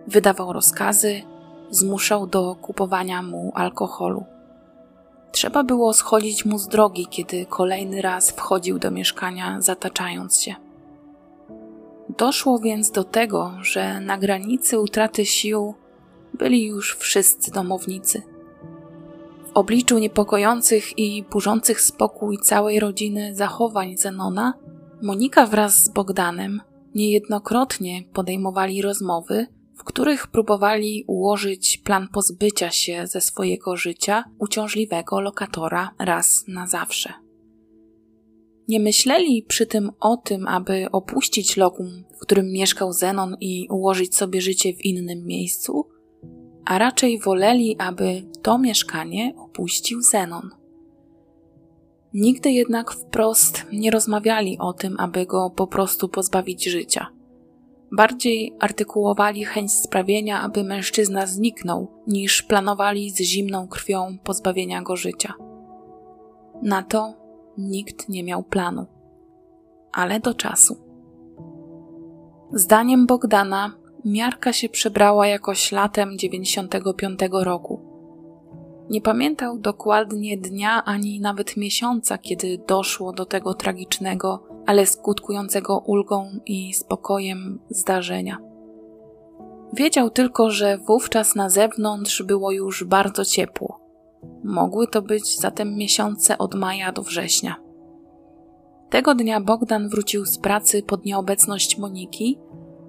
Wydawał 0.07 0.53
rozkazy, 0.53 1.21
zmuszał 1.69 2.27
do 2.27 2.55
kupowania 2.55 3.21
mu 3.21 3.51
alkoholu. 3.55 4.25
Trzeba 5.39 5.63
było 5.63 5.93
schodzić 5.93 6.45
mu 6.45 6.57
z 6.57 6.67
drogi, 6.67 7.07
kiedy 7.09 7.45
kolejny 7.45 8.01
raz 8.01 8.31
wchodził 8.31 8.79
do 8.79 8.91
mieszkania, 8.91 9.61
zataczając 9.61 10.41
się. 10.41 10.55
Doszło 12.17 12.59
więc 12.59 12.91
do 12.91 13.03
tego, 13.03 13.51
że 13.61 13.99
na 13.99 14.17
granicy 14.17 14.79
utraty 14.79 15.25
sił 15.25 15.73
byli 16.33 16.65
już 16.65 16.97
wszyscy 16.97 17.51
domownicy. 17.51 18.21
W 19.47 19.51
obliczu 19.53 19.99
niepokojących 19.99 20.99
i 20.99 21.23
burzących 21.23 21.81
spokój 21.81 22.37
całej 22.37 22.79
rodziny 22.79 23.35
zachowań 23.35 23.97
Zenona, 23.97 24.53
Monika 25.01 25.45
wraz 25.45 25.83
z 25.83 25.89
Bogdanem 25.89 26.61
niejednokrotnie 26.95 28.03
podejmowali 28.13 28.81
rozmowy, 28.81 29.47
w 29.79 29.83
których 29.83 30.27
próbowali 30.27 31.03
ułożyć 31.07 31.77
plan 31.77 32.07
pozbycia 32.07 32.71
się 32.71 33.07
ze 33.07 33.21
swojego 33.21 33.77
życia 33.77 34.23
uciążliwego 34.39 35.21
lokatora 35.21 35.91
raz 35.99 36.43
na 36.47 36.67
zawsze. 36.67 37.13
Nie 38.67 38.79
myśleli 38.79 39.43
przy 39.43 39.65
tym 39.65 39.91
o 39.99 40.17
tym, 40.17 40.47
aby 40.47 40.87
opuścić 40.91 41.57
lokum, 41.57 42.03
w 42.17 42.19
którym 42.19 42.51
mieszkał 42.51 42.93
Zenon 42.93 43.37
i 43.39 43.67
ułożyć 43.69 44.15
sobie 44.15 44.41
życie 44.41 44.73
w 44.73 44.85
innym 44.85 45.25
miejscu, 45.25 45.87
a 46.65 46.77
raczej 46.77 47.19
woleli, 47.19 47.75
aby 47.79 48.23
to 48.41 48.57
mieszkanie 48.57 49.33
opuścił 49.37 50.01
Zenon. 50.01 50.49
Nigdy 52.13 52.51
jednak 52.51 52.91
wprost 52.91 53.65
nie 53.71 53.91
rozmawiali 53.91 54.57
o 54.57 54.73
tym, 54.73 54.95
aby 54.99 55.25
go 55.25 55.49
po 55.49 55.67
prostu 55.67 56.09
pozbawić 56.09 56.65
życia– 56.65 57.07
Bardziej 57.91 58.55
artykułowali 58.59 59.45
chęć 59.45 59.73
sprawienia, 59.73 60.41
aby 60.41 60.63
mężczyzna 60.63 61.27
zniknął, 61.27 61.87
niż 62.07 62.41
planowali 62.43 63.09
z 63.09 63.21
zimną 63.21 63.67
krwią 63.67 64.17
pozbawienia 64.23 64.81
go 64.81 64.95
życia. 64.95 65.33
Na 66.63 66.83
to 66.83 67.13
nikt 67.57 68.09
nie 68.09 68.23
miał 68.23 68.43
planu, 68.43 68.85
ale 69.91 70.19
do 70.19 70.33
czasu. 70.33 70.77
Zdaniem 72.53 73.05
Bogdana, 73.07 73.71
miarka 74.05 74.53
się 74.53 74.69
przebrała 74.69 75.27
jakoś 75.27 75.71
latem 75.71 76.17
95 76.17 77.19
roku. 77.31 77.89
Nie 78.89 79.01
pamiętał 79.01 79.59
dokładnie 79.59 80.37
dnia 80.37 80.83
ani 80.85 81.19
nawet 81.19 81.57
miesiąca, 81.57 82.17
kiedy 82.17 82.57
doszło 82.67 83.13
do 83.13 83.25
tego 83.25 83.53
tragicznego 83.53 84.48
ale 84.69 84.85
skutkującego 84.85 85.79
ulgą 85.79 86.39
i 86.45 86.73
spokojem 86.73 87.59
zdarzenia. 87.69 88.37
Wiedział 89.73 90.09
tylko, 90.09 90.51
że 90.51 90.77
wówczas 90.77 91.35
na 91.35 91.49
zewnątrz 91.49 92.23
było 92.23 92.51
już 92.51 92.83
bardzo 92.83 93.25
ciepło. 93.25 93.79
Mogły 94.43 94.87
to 94.87 95.01
być 95.01 95.39
zatem 95.39 95.75
miesiące 95.75 96.37
od 96.37 96.55
maja 96.55 96.91
do 96.91 97.01
września. 97.01 97.55
Tego 98.89 99.15
dnia 99.15 99.41
Bogdan 99.41 99.89
wrócił 99.89 100.25
z 100.25 100.37
pracy 100.37 100.83
pod 100.83 101.05
nieobecność 101.05 101.77
Moniki, 101.77 102.39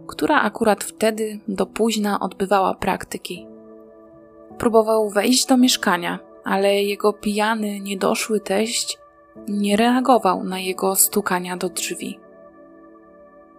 która 0.06 0.40
akurat 0.40 0.84
wtedy 0.84 1.40
do 1.48 1.66
późna 1.66 2.20
odbywała 2.20 2.74
praktyki. 2.74 3.46
Próbował 4.58 5.10
wejść 5.10 5.46
do 5.46 5.56
mieszkania, 5.56 6.18
ale 6.44 6.82
jego 6.82 7.12
pijany, 7.12 7.80
niedoszły 7.80 8.40
teść 8.40 8.99
nie 9.48 9.76
reagował 9.76 10.44
na 10.44 10.58
jego 10.58 10.96
stukania 10.96 11.56
do 11.56 11.68
drzwi. 11.68 12.18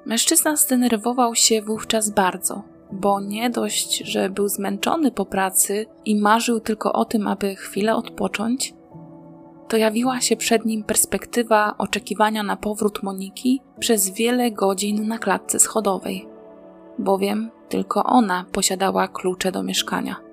Mężczyzna 0.06 0.56
zdenerwował 0.56 1.36
się 1.36 1.62
wówczas 1.62 2.10
bardzo, 2.10 2.64
bo 2.92 3.20
nie 3.22 3.50
dość, 3.50 3.98
że 3.98 4.30
był 4.30 4.48
zmęczony 4.48 5.12
po 5.12 5.26
pracy 5.26 5.86
i 6.06 6.16
marzył 6.16 6.60
tylko 6.60 6.94
o 6.94 7.06
tym, 7.06 7.28
aby 7.28 7.56
chwilę 7.56 7.96
odpocząć, 7.96 8.74
to 9.68 9.78
jawiła 9.78 10.22
się 10.22 10.36
przed 10.36 10.66
nim 10.66 10.84
perspektywa 10.84 11.76
oczekiwania 11.78 12.44
na 12.44 12.56
powrót 12.56 13.04
Moniki 13.04 13.62
przez 13.80 14.10
wiele 14.10 14.52
godzin 14.52 15.08
na 15.08 15.18
klatce 15.18 15.60
schodowej, 15.60 16.28
bowiem 17.00 17.52
tylko 17.70 18.04
ona 18.04 18.46
posiadała 18.52 19.08
klucze 19.08 19.52
do 19.52 19.64
mieszkania. 19.64 20.31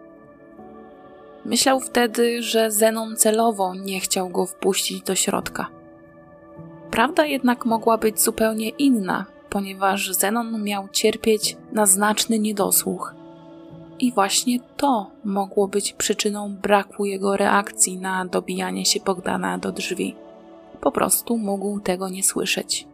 Myślał 1.48 1.80
wtedy, 1.80 2.42
że 2.42 2.70
Zenon 2.70 3.16
celowo 3.16 3.74
nie 3.74 4.00
chciał 4.00 4.28
go 4.28 4.46
wpuścić 4.46 5.02
do 5.02 5.14
środka. 5.14 5.66
Prawda 6.90 7.26
jednak 7.26 7.66
mogła 7.66 7.98
być 7.98 8.20
zupełnie 8.20 8.68
inna, 8.68 9.26
ponieważ 9.50 10.12
Zenon 10.12 10.62
miał 10.62 10.88
cierpieć 10.88 11.56
na 11.72 11.86
znaczny 11.86 12.38
niedosłuch. 12.38 13.14
I 13.98 14.12
właśnie 14.12 14.60
to 14.76 15.10
mogło 15.24 15.68
być 15.68 15.92
przyczyną 15.92 16.56
braku 16.62 17.04
jego 17.04 17.36
reakcji 17.36 17.98
na 17.98 18.24
dobijanie 18.24 18.84
się 18.84 19.00
Bogdana 19.00 19.58
do 19.58 19.72
drzwi. 19.72 20.14
Po 20.80 20.92
prostu 20.92 21.38
mógł 21.38 21.80
tego 21.80 22.08
nie 22.08 22.22
słyszeć. 22.22 22.86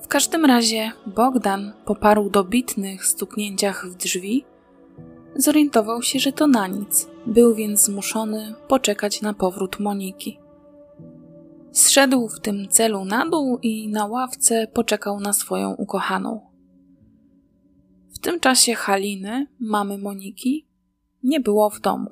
W 0.00 0.08
każdym 0.08 0.44
razie 0.44 0.92
Bogdan 1.06 1.72
po 1.84 1.94
paru 1.94 2.30
dobitnych 2.30 3.06
stuknięciach 3.06 3.86
w 3.86 3.94
drzwi 3.94 4.44
Zorientował 5.36 6.02
się, 6.02 6.18
że 6.18 6.32
to 6.32 6.46
na 6.46 6.66
nic. 6.66 7.08
Był 7.26 7.54
więc 7.54 7.84
zmuszony 7.84 8.54
poczekać 8.68 9.22
na 9.22 9.34
powrót 9.34 9.80
Moniki. 9.80 10.38
Zszedł 11.72 12.28
w 12.28 12.40
tym 12.40 12.68
celu 12.68 13.04
na 13.04 13.30
dół 13.30 13.58
i 13.62 13.88
na 13.88 14.06
ławce 14.06 14.66
poczekał 14.66 15.20
na 15.20 15.32
swoją 15.32 15.74
ukochaną. 15.74 16.40
W 18.14 18.18
tym 18.18 18.40
czasie 18.40 18.74
Haliny, 18.74 19.46
mamy 19.60 19.98
Moniki, 19.98 20.68
nie 21.22 21.40
było 21.40 21.70
w 21.70 21.80
domu. 21.80 22.10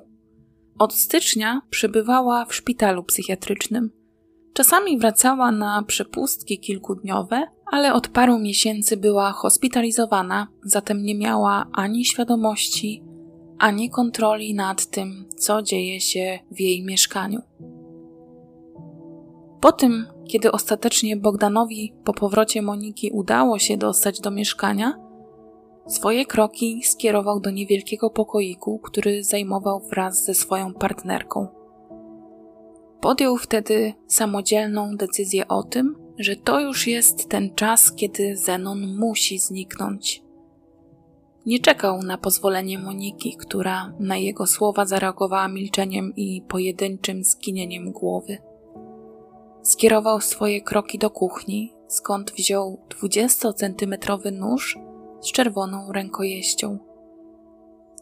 Od 0.79 0.93
stycznia 0.93 1.61
przebywała 1.69 2.45
w 2.45 2.55
szpitalu 2.55 3.03
psychiatrycznym, 3.03 4.03
Czasami 4.53 4.97
wracała 4.97 5.51
na 5.51 5.83
przepustki 5.83 6.59
kilkudniowe, 6.59 7.47
ale 7.65 7.93
od 7.93 8.07
paru 8.07 8.39
miesięcy 8.39 8.97
była 8.97 9.31
hospitalizowana, 9.31 10.47
zatem 10.63 11.03
nie 11.03 11.15
miała 11.15 11.65
ani 11.73 12.05
świadomości, 12.05 13.02
ani 13.63 13.89
kontroli 13.89 14.53
nad 14.53 14.85
tym, 14.85 15.29
co 15.37 15.61
dzieje 15.61 16.01
się 16.01 16.39
w 16.51 16.59
jej 16.59 16.83
mieszkaniu. 16.83 17.41
Po 19.61 19.71
tym, 19.71 20.07
kiedy 20.27 20.51
ostatecznie 20.51 21.17
Bogdanowi 21.17 21.93
po 22.03 22.13
powrocie 22.13 22.61
Moniki 22.61 23.11
udało 23.11 23.59
się 23.59 23.77
dostać 23.77 24.19
do 24.19 24.31
mieszkania, 24.31 24.93
swoje 25.87 26.25
kroki 26.25 26.81
skierował 26.83 27.39
do 27.39 27.51
niewielkiego 27.51 28.09
pokoiku, 28.09 28.79
który 28.79 29.23
zajmował 29.23 29.79
wraz 29.79 30.25
ze 30.25 30.33
swoją 30.33 30.73
partnerką. 30.73 31.47
Podjął 33.01 33.37
wtedy 33.37 33.93
samodzielną 34.07 34.97
decyzję 34.97 35.47
o 35.47 35.63
tym, 35.63 35.95
że 36.19 36.35
to 36.35 36.59
już 36.59 36.87
jest 36.87 37.29
ten 37.29 37.55
czas, 37.55 37.93
kiedy 37.93 38.37
Zenon 38.37 38.95
musi 38.97 39.39
zniknąć. 39.39 40.22
Nie 41.45 41.59
czekał 41.59 42.03
na 42.03 42.17
pozwolenie 42.17 42.79
Moniki, 42.79 43.37
która 43.37 43.93
na 43.99 44.17
jego 44.17 44.47
słowa 44.47 44.85
zareagowała 44.85 45.47
milczeniem 45.47 46.13
i 46.15 46.41
pojedynczym 46.47 47.23
skinieniem 47.23 47.91
głowy. 47.91 48.37
Skierował 49.63 50.21
swoje 50.21 50.61
kroki 50.61 50.99
do 50.99 51.09
kuchni, 51.09 51.73
skąd 51.87 52.31
wziął 52.31 52.81
dwudziestocentymetrowy 52.89 54.31
nóż 54.31 54.77
z 55.21 55.31
czerwoną 55.31 55.91
rękojeścią. 55.91 56.79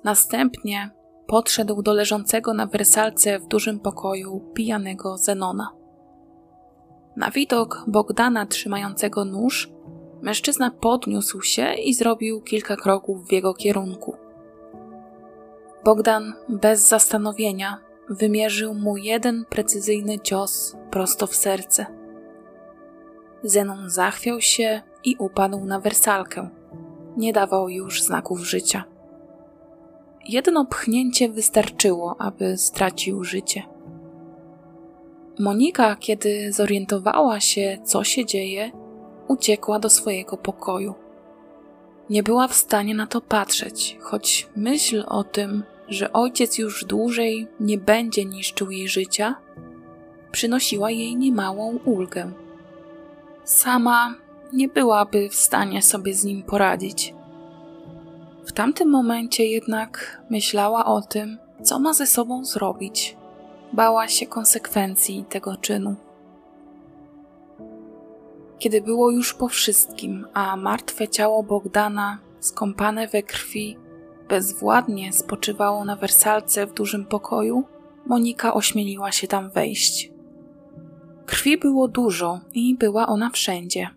Następnie 0.04 0.90
podszedł 1.28 1.82
do 1.82 1.94
leżącego 1.94 2.54
na 2.54 2.66
wersalce 2.66 3.40
w 3.40 3.48
dużym 3.48 3.80
pokoju 3.80 4.40
pijanego 4.54 5.18
Zenona. 5.18 5.70
Na 7.16 7.32
widok 7.32 7.84
Bogdana 7.88 8.46
trzymającego 8.46 9.26
nóż, 9.26 9.72
mężczyzna 10.22 10.72
podniósł 10.72 11.42
się 11.42 11.74
i 11.74 11.94
zrobił 11.94 12.42
kilka 12.42 12.76
kroków 12.76 13.28
w 13.28 13.32
jego 13.32 13.54
kierunku. 13.54 14.16
Bogdan 15.86 16.34
bez 16.50 16.90
zastanowienia 16.90 17.78
wymierzył 18.10 18.74
mu 18.74 18.98
jeden 18.98 19.46
precyzyjny 19.46 20.20
cios 20.20 20.76
prosto 20.92 21.28
w 21.28 21.36
serce. 21.36 21.86
Zenon 23.44 23.90
zachwiał 23.90 24.42
się 24.42 24.82
i 25.04 25.16
upadł 25.20 25.66
na 25.66 25.80
wersalkę. 25.80 26.50
Nie 27.18 27.34
dawał 27.34 27.70
już 27.70 28.04
znaków 28.04 28.40
życia. 28.40 28.84
Jedno 30.28 30.66
pchnięcie 30.66 31.30
wystarczyło, 31.30 32.16
aby 32.20 32.58
stracił 32.58 33.24
życie. 33.24 33.64
Monika, 35.40 35.96
kiedy 35.96 36.52
zorientowała 36.52 37.40
się, 37.40 37.78
co 37.84 38.04
się 38.04 38.26
dzieje, 38.26 38.72
uciekła 39.32 39.80
do 39.80 39.90
swojego 39.90 40.38
pokoju. 40.38 40.94
Nie 42.10 42.24
była 42.24 42.48
w 42.48 42.54
stanie 42.54 42.96
na 42.96 43.08
to 43.08 43.22
patrzeć, 43.22 43.98
choć 44.02 44.50
myśl 44.56 45.04
o 45.08 45.24
tym, 45.24 45.64
że 45.88 46.14
ojciec 46.14 46.58
już 46.58 46.86
dłużej 46.86 47.48
nie 47.60 47.78
będzie 47.78 48.26
niszczył 48.26 48.72
jej 48.72 48.88
życia, 48.88 49.36
przynosiła 50.32 50.92
jej 50.92 51.16
niemałą 51.16 51.80
ulgę. 51.86 52.32
Sama 53.44 54.16
nie 54.54 54.68
byłaby 54.68 55.30
w 55.30 55.36
stanie 55.36 55.82
sobie 55.82 56.14
z 56.14 56.24
nim 56.24 56.44
poradzić. 56.44 57.14
W 58.46 58.52
tamtym 58.52 58.90
momencie 58.90 59.46
jednak 59.46 60.22
myślała 60.30 60.86
o 60.86 61.02
tym, 61.02 61.38
co 61.64 61.80
ma 61.80 61.94
ze 61.94 62.08
sobą 62.08 62.46
zrobić. 62.46 63.18
Bała 63.74 64.08
się 64.08 64.26
konsekwencji 64.26 65.26
tego 65.30 65.58
czynu. 65.58 65.96
Kiedy 68.62 68.82
było 68.82 69.12
już 69.12 69.34
po 69.34 69.48
wszystkim, 69.48 70.26
a 70.34 70.56
martwe 70.56 71.08
ciało 71.08 71.44
Bogdana, 71.44 72.20
skąpane 72.40 73.08
we 73.08 73.24
krwi, 73.24 73.78
bezwładnie 74.30 75.14
spoczywało 75.14 75.86
na 75.86 75.96
wersalce 75.96 76.68
w 76.68 76.74
dużym 76.74 77.06
pokoju, 77.06 77.64
Monika 78.06 78.54
ośmieliła 78.54 79.12
się 79.12 79.28
tam 79.28 79.50
wejść. 79.52 80.12
Krwi 81.26 81.58
było 81.58 81.88
dużo 81.88 82.40
i 82.54 82.76
była 82.76 83.08
ona 83.08 83.30
wszędzie. 83.30 83.90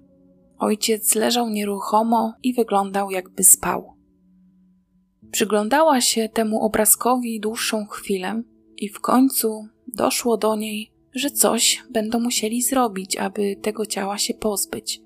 Ojciec 0.59 1.15
leżał 1.15 1.49
nieruchomo 1.49 2.35
i 2.43 2.55
wyglądał, 2.55 3.11
jakby 3.11 3.45
spał. 3.45 3.95
Przyglądała 5.31 6.01
się 6.01 6.29
temu 6.29 6.65
obrazkowi 6.65 7.41
dłuższą 7.41 7.87
chwilę 7.87 8.43
i 8.77 8.89
w 8.89 9.01
końcu 9.01 9.69
doszło 9.87 10.37
do 10.37 10.57
niej, 10.57 10.94
że 11.15 11.31
coś 11.31 11.85
będą 11.91 12.21
musieli 12.21 12.63
zrobić, 12.63 13.17
aby 13.17 13.57
tego 13.57 13.87
ciała 13.87 14.19
się 14.19 14.35
pozbyć, 14.35 15.03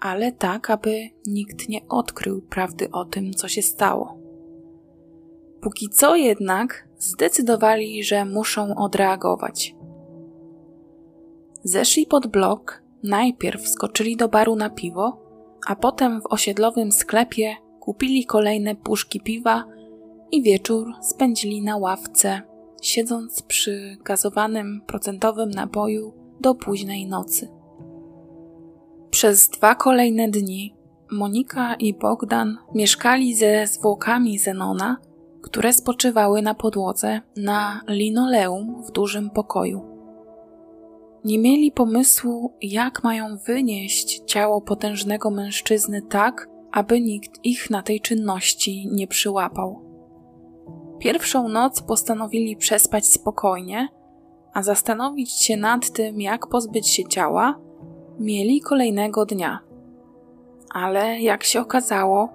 ale 0.00 0.32
tak, 0.32 0.70
aby 0.70 1.08
nikt 1.26 1.68
nie 1.68 1.88
odkrył 1.88 2.42
prawdy 2.42 2.90
o 2.90 3.04
tym, 3.04 3.34
co 3.34 3.48
się 3.48 3.62
stało. 3.62 4.18
Póki 5.60 5.88
co 5.88 6.16
jednak 6.16 6.88
zdecydowali, 6.98 8.04
że 8.04 8.24
muszą 8.24 8.74
odreagować. 8.74 9.74
Zeszli 11.64 12.06
pod 12.06 12.26
blok, 12.26 12.82
najpierw 13.02 13.68
skoczyli 13.68 14.16
do 14.16 14.28
baru 14.28 14.56
na 14.56 14.70
piwo, 14.70 15.22
a 15.66 15.76
potem 15.76 16.20
w 16.20 16.26
osiedlowym 16.26 16.92
sklepie 16.92 17.56
kupili 17.80 18.24
kolejne 18.24 18.74
puszki 18.74 19.20
piwa 19.20 19.64
i 20.32 20.42
wieczór 20.42 20.92
spędzili 21.00 21.62
na 21.62 21.76
ławce, 21.76 22.42
siedząc 22.82 23.42
przy 23.42 23.96
gazowanym 24.04 24.80
procentowym 24.86 25.50
naboju 25.50 26.12
do 26.40 26.54
późnej 26.54 27.06
nocy. 27.06 27.48
Przez 29.10 29.48
dwa 29.48 29.74
kolejne 29.74 30.28
dni 30.28 30.74
Monika 31.10 31.74
i 31.74 31.94
Bogdan 31.94 32.58
mieszkali 32.74 33.34
ze 33.34 33.66
zwłokami 33.66 34.38
Zenona, 34.38 34.96
które 35.42 35.72
spoczywały 35.72 36.42
na 36.42 36.54
podłodze 36.54 37.20
na 37.36 37.80
linoleum 37.88 38.82
w 38.88 38.92
dużym 38.92 39.30
pokoju. 39.30 39.96
Nie 41.24 41.38
mieli 41.38 41.72
pomysłu, 41.72 42.52
jak 42.62 43.04
mają 43.04 43.36
wynieść 43.36 44.20
ciało 44.26 44.60
potężnego 44.60 45.30
mężczyzny 45.30 46.02
tak, 46.02 46.48
aby 46.72 47.00
nikt 47.00 47.44
ich 47.44 47.70
na 47.70 47.82
tej 47.82 48.00
czynności 48.00 48.88
nie 48.92 49.06
przyłapał. 49.06 49.85
Pierwszą 51.06 51.48
noc 51.48 51.82
postanowili 51.82 52.56
przespać 52.56 53.06
spokojnie, 53.06 53.88
a 54.52 54.62
zastanowić 54.62 55.32
się 55.32 55.56
nad 55.56 55.90
tym, 55.90 56.20
jak 56.20 56.46
pozbyć 56.46 56.88
się 56.88 57.04
ciała, 57.04 57.58
mieli 58.18 58.60
kolejnego 58.60 59.26
dnia. 59.26 59.60
Ale 60.70 61.20
jak 61.20 61.44
się 61.44 61.60
okazało, 61.60 62.28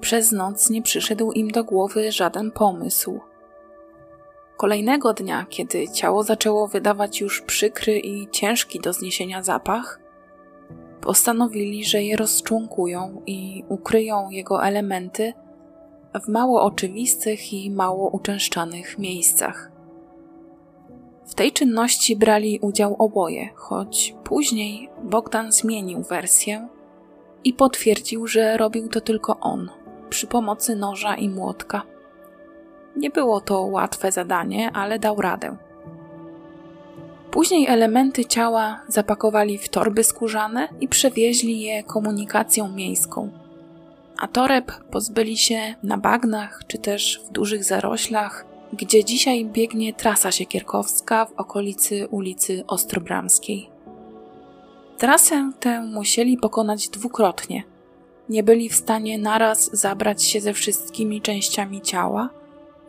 przez 0.00 0.32
noc 0.32 0.70
nie 0.70 0.82
przyszedł 0.82 1.32
im 1.32 1.50
do 1.50 1.64
głowy 1.64 2.12
żaden 2.12 2.50
pomysł. 2.50 3.20
Kolejnego 4.56 5.14
dnia, 5.14 5.46
kiedy 5.48 5.88
ciało 5.88 6.22
zaczęło 6.22 6.68
wydawać 6.68 7.20
już 7.20 7.40
przykry 7.40 7.98
i 7.98 8.28
ciężki 8.30 8.80
do 8.80 8.92
zniesienia 8.92 9.42
zapach, 9.42 10.00
postanowili, 11.00 11.84
że 11.84 12.02
je 12.02 12.16
rozczłonkują 12.16 13.22
i 13.26 13.64
ukryją 13.68 14.30
jego 14.30 14.64
elementy 14.64 15.32
w 16.22 16.28
mało 16.28 16.62
oczywistych 16.62 17.52
i 17.52 17.70
mało 17.70 18.08
uczęszczanych 18.10 18.98
miejscach. 18.98 19.72
W 21.26 21.34
tej 21.34 21.52
czynności 21.52 22.16
brali 22.16 22.58
udział 22.62 22.96
oboje, 22.98 23.48
choć 23.54 24.14
później 24.24 24.88
Bogdan 25.02 25.52
zmienił 25.52 26.02
wersję 26.02 26.68
i 27.44 27.52
potwierdził, 27.52 28.26
że 28.26 28.56
robił 28.56 28.88
to 28.88 29.00
tylko 29.00 29.40
on, 29.40 29.70
przy 30.10 30.26
pomocy 30.26 30.76
noża 30.76 31.16
i 31.16 31.28
młotka. 31.28 31.82
Nie 32.96 33.10
było 33.10 33.40
to 33.40 33.62
łatwe 33.62 34.12
zadanie, 34.12 34.70
ale 34.74 34.98
dał 34.98 35.20
radę. 35.20 35.56
Później 37.30 37.66
elementy 37.66 38.24
ciała 38.24 38.80
zapakowali 38.88 39.58
w 39.58 39.68
torby 39.68 40.04
skórzane 40.04 40.68
i 40.80 40.88
przewieźli 40.88 41.60
je 41.60 41.82
komunikacją 41.82 42.68
miejską. 42.68 43.43
A 44.18 44.28
toreb 44.28 44.72
pozbyli 44.90 45.36
się 45.36 45.74
na 45.82 45.98
bagnach 45.98 46.62
czy 46.66 46.78
też 46.78 47.22
w 47.28 47.32
dużych 47.32 47.64
zaroślach, 47.64 48.46
gdzie 48.72 49.04
dzisiaj 49.04 49.44
biegnie 49.44 49.92
trasa 49.92 50.32
siekierkowska 50.32 51.24
w 51.24 51.32
okolicy 51.32 52.08
ulicy 52.08 52.64
Ostrobramskiej. 52.66 53.68
Trasę 54.98 55.52
tę 55.60 55.82
musieli 55.82 56.36
pokonać 56.36 56.88
dwukrotnie. 56.88 57.62
Nie 58.28 58.42
byli 58.42 58.68
w 58.68 58.74
stanie 58.74 59.18
naraz 59.18 59.70
zabrać 59.72 60.24
się 60.24 60.40
ze 60.40 60.52
wszystkimi 60.52 61.20
częściami 61.20 61.80
ciała, 61.80 62.30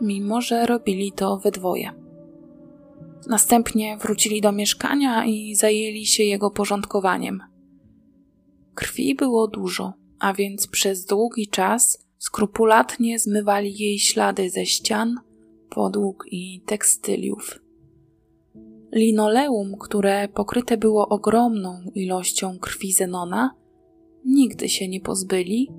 mimo 0.02 0.42
że 0.42 0.66
robili 0.66 1.12
to 1.12 1.38
we 1.38 1.52
dwoje. 1.52 1.92
Następnie 3.28 3.98
wrócili 3.98 4.42
do 4.42 4.52
mieszkania 4.52 5.26
i 5.26 5.56
zajęli 5.56 6.06
się 6.06 6.24
jego 6.24 6.52
porządkowaniem. 6.52 7.44
Krwi 8.76 9.16
było 9.16 9.48
dużo, 9.48 9.94
a 10.20 10.34
więc 10.34 10.68
przez 10.68 11.06
długi 11.06 11.48
czas 11.48 12.06
skrupulatnie 12.18 13.20
zmywali 13.20 13.78
jej 13.78 14.00
ślady 14.00 14.50
ze 14.50 14.66
ścian, 14.66 15.16
podłóg 15.70 16.26
i 16.32 16.62
tekstyliów. 16.66 17.60
Linoleum, 18.92 19.78
które 19.80 20.28
pokryte 20.28 20.78
było 20.78 21.10
ogromną 21.10 21.82
ilością 21.96 22.60
krwi 22.60 22.94
Zenona, 22.94 23.56
nigdy 24.26 24.70
się 24.70 24.88
nie 24.88 25.02
pozbyli, 25.02 25.72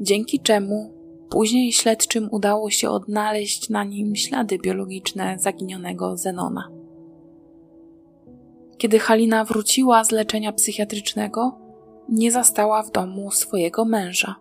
dzięki 0.00 0.40
czemu 0.40 0.92
później 1.30 1.72
śledczym 1.72 2.28
udało 2.32 2.70
się 2.70 2.90
odnaleźć 2.90 3.68
na 3.68 3.84
nim 3.84 4.16
ślady 4.16 4.58
biologiczne 4.58 5.36
zaginionego 5.38 6.16
Zenona. 6.16 6.70
Kiedy 8.78 8.98
Halina 8.98 9.44
wróciła 9.44 10.04
z 10.04 10.10
leczenia 10.10 10.52
psychiatrycznego, 10.52 11.58
nie 12.08 12.32
zastała 12.32 12.82
w 12.82 12.90
domu 12.90 13.30
swojego 13.30 13.84
męża. 13.84 14.34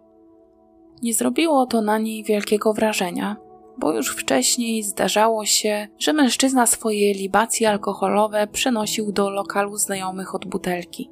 Nie 1.01 1.13
zrobiło 1.13 1.65
to 1.65 1.81
na 1.81 1.97
niej 1.97 2.23
wielkiego 2.23 2.73
wrażenia, 2.73 3.35
bo 3.77 3.93
już 3.93 4.15
wcześniej 4.15 4.83
zdarzało 4.83 5.45
się, 5.45 5.87
że 5.97 6.13
mężczyzna 6.13 6.65
swoje 6.65 7.13
libacje 7.13 7.69
alkoholowe 7.69 8.47
przenosił 8.47 9.11
do 9.11 9.29
lokalu 9.29 9.77
znajomych 9.77 10.35
od 10.35 10.45
butelki. 10.45 11.11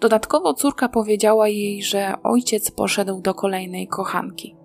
Dodatkowo 0.00 0.54
córka 0.54 0.88
powiedziała 0.88 1.48
jej, 1.48 1.82
że 1.82 2.14
ojciec 2.22 2.70
poszedł 2.70 3.20
do 3.20 3.34
kolejnej 3.34 3.88
kochanki. 3.88 4.56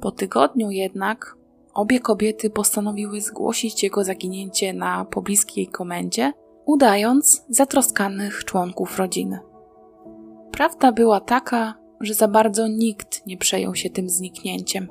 Po 0.00 0.10
tygodniu 0.10 0.70
jednak 0.70 1.36
obie 1.74 2.00
kobiety 2.00 2.50
postanowiły 2.50 3.20
zgłosić 3.20 3.82
jego 3.82 4.04
zaginięcie 4.04 4.72
na 4.72 5.04
pobliskiej 5.04 5.66
komendzie, 5.66 6.32
udając 6.66 7.44
zatroskanych 7.48 8.44
członków 8.44 8.98
rodziny. 8.98 9.38
Prawda 10.56 10.92
była 10.92 11.20
taka, 11.20 11.74
że 12.00 12.14
za 12.14 12.28
bardzo 12.28 12.68
nikt 12.68 13.26
nie 13.26 13.36
przejął 13.36 13.74
się 13.74 13.90
tym 13.90 14.10
zniknięciem. 14.10 14.88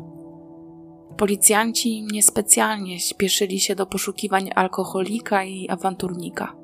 Policjanci 1.17 2.03
niespecjalnie 2.11 2.99
śpieszyli 2.99 3.59
się 3.59 3.75
do 3.75 3.85
poszukiwań 3.85 4.49
alkoholika 4.55 5.43
i 5.43 5.69
awanturnika. 5.69 6.55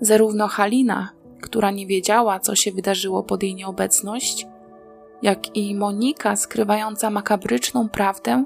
Zarówno 0.00 0.48
Halina, 0.48 1.08
która 1.40 1.70
nie 1.70 1.86
wiedziała, 1.86 2.40
co 2.40 2.54
się 2.54 2.72
wydarzyło 2.72 3.22
pod 3.22 3.42
jej 3.42 3.54
nieobecność, 3.54 4.46
jak 5.22 5.56
i 5.56 5.74
Monika, 5.74 6.36
skrywająca 6.36 7.10
makabryczną 7.10 7.88
prawdę, 7.88 8.44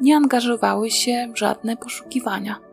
nie 0.00 0.16
angażowały 0.16 0.90
się 0.90 1.28
w 1.34 1.38
żadne 1.38 1.76
poszukiwania. 1.76 2.65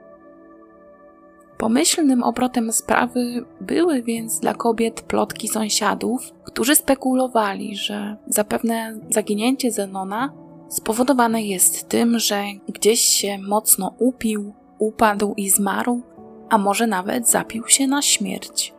Pomyślnym 1.63 2.23
obrotem 2.23 2.71
sprawy 2.71 3.45
były 3.61 4.01
więc 4.01 4.39
dla 4.39 4.53
kobiet 4.53 5.01
plotki 5.01 5.47
sąsiadów, 5.47 6.31
którzy 6.43 6.75
spekulowali, 6.75 7.75
że 7.75 8.17
zapewne 8.27 8.99
zaginięcie 9.09 9.71
Zenona 9.71 10.33
spowodowane 10.69 11.43
jest 11.43 11.89
tym, 11.89 12.19
że 12.19 12.43
gdzieś 12.67 12.99
się 12.99 13.37
mocno 13.37 13.93
upił, 13.99 14.53
upadł 14.79 15.33
i 15.37 15.49
zmarł, 15.49 16.01
a 16.49 16.57
może 16.57 16.87
nawet 16.87 17.29
zapił 17.29 17.67
się 17.67 17.87
na 17.87 18.01
śmierć. 18.01 18.73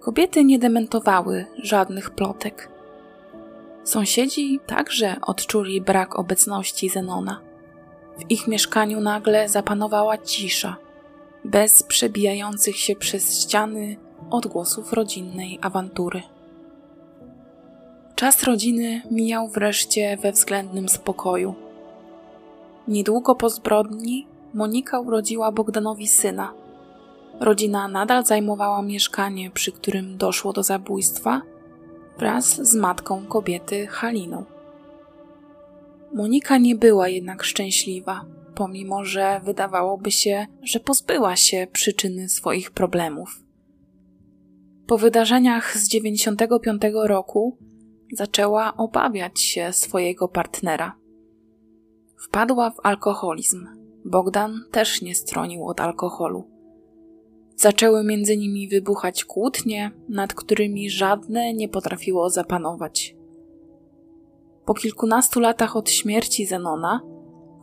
Kobiety 0.00 0.44
nie 0.44 0.58
dementowały 0.58 1.46
żadnych 1.62 2.10
plotek. 2.10 2.68
Sąsiedzi 3.84 4.60
także 4.66 5.16
odczuli 5.22 5.80
brak 5.80 6.18
obecności 6.18 6.88
Zenona. 6.88 7.40
W 8.18 8.30
ich 8.30 8.48
mieszkaniu 8.48 9.00
nagle 9.00 9.48
zapanowała 9.48 10.18
cisza, 10.18 10.83
bez 11.44 11.82
przebijających 11.82 12.76
się 12.76 12.96
przez 12.96 13.42
ściany 13.42 13.96
odgłosów 14.30 14.92
rodzinnej 14.92 15.58
awantury. 15.62 16.22
Czas 18.14 18.42
rodziny 18.42 19.02
mijał 19.10 19.48
wreszcie 19.48 20.16
we 20.16 20.32
względnym 20.32 20.88
spokoju. 20.88 21.54
Niedługo 22.88 23.34
po 23.34 23.50
zbrodni 23.50 24.26
Monika 24.54 25.00
urodziła 25.00 25.52
Bogdanowi 25.52 26.08
syna. 26.08 26.52
Rodzina 27.40 27.88
nadal 27.88 28.24
zajmowała 28.24 28.82
mieszkanie, 28.82 29.50
przy 29.50 29.72
którym 29.72 30.16
doszło 30.16 30.52
do 30.52 30.62
zabójstwa, 30.62 31.42
wraz 32.18 32.68
z 32.70 32.74
matką 32.74 33.26
kobiety 33.26 33.86
Haliną. 33.86 34.44
Monika 36.14 36.58
nie 36.58 36.76
była 36.76 37.08
jednak 37.08 37.42
szczęśliwa, 37.42 38.24
pomimo 38.54 39.04
że 39.04 39.40
wydawałoby 39.44 40.10
się, 40.10 40.46
że 40.62 40.80
pozbyła 40.80 41.36
się 41.36 41.66
przyczyny 41.72 42.28
swoich 42.28 42.70
problemów. 42.70 43.44
Po 44.86 44.98
wydarzeniach 44.98 45.78
z 45.78 45.88
95 45.88 46.82
roku 47.04 47.58
zaczęła 48.12 48.76
obawiać 48.76 49.40
się 49.40 49.72
swojego 49.72 50.28
partnera. 50.28 50.96
Wpadła 52.16 52.70
w 52.70 52.80
alkoholizm. 52.82 53.66
Bogdan 54.04 54.64
też 54.70 55.02
nie 55.02 55.14
stronił 55.14 55.66
od 55.66 55.80
alkoholu. 55.80 56.50
Zaczęły 57.56 58.04
między 58.04 58.36
nimi 58.36 58.68
wybuchać 58.68 59.24
kłótnie, 59.24 59.90
nad 60.08 60.34
którymi 60.34 60.90
żadne 60.90 61.54
nie 61.54 61.68
potrafiło 61.68 62.30
zapanować. 62.30 63.16
Po 64.64 64.74
kilkunastu 64.74 65.40
latach 65.40 65.76
od 65.76 65.90
śmierci 65.90 66.46
Zenona, 66.46 67.00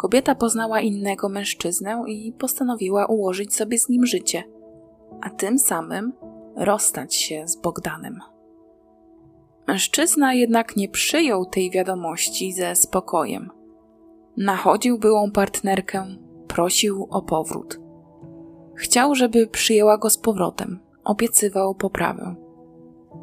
kobieta 0.02 0.36
poznała 0.36 0.80
innego 0.80 1.30
mężczyznę 1.30 2.04
i 2.08 2.34
postanowiła 2.34 3.06
ułożyć 3.06 3.56
sobie 3.56 3.80
z 3.80 3.90
nim 3.90 4.06
życie, 4.06 4.44
a 5.22 5.30
tym 5.30 5.60
samym 5.60 6.14
rozstać 6.56 7.16
się 7.16 7.48
z 7.48 7.56
Bogdanem. 7.56 8.20
Mężczyzna 9.68 10.34
jednak 10.34 10.76
nie 10.76 10.90
przyjął 10.90 11.46
tej 11.46 11.72
wiadomości 11.72 12.54
ze 12.54 12.76
spokojem. 12.76 13.50
Nachodził 14.38 15.00
byłą 15.00 15.32
partnerkę, 15.32 16.06
prosił 16.48 17.08
o 17.10 17.22
powrót. 17.22 17.80
Chciał, 18.76 19.16
żeby 19.16 19.48
przyjęła 19.48 19.98
go 19.98 20.10
z 20.10 20.18
powrotem, 20.18 20.80
obiecywał 21.04 21.76
poprawę. 21.76 22.36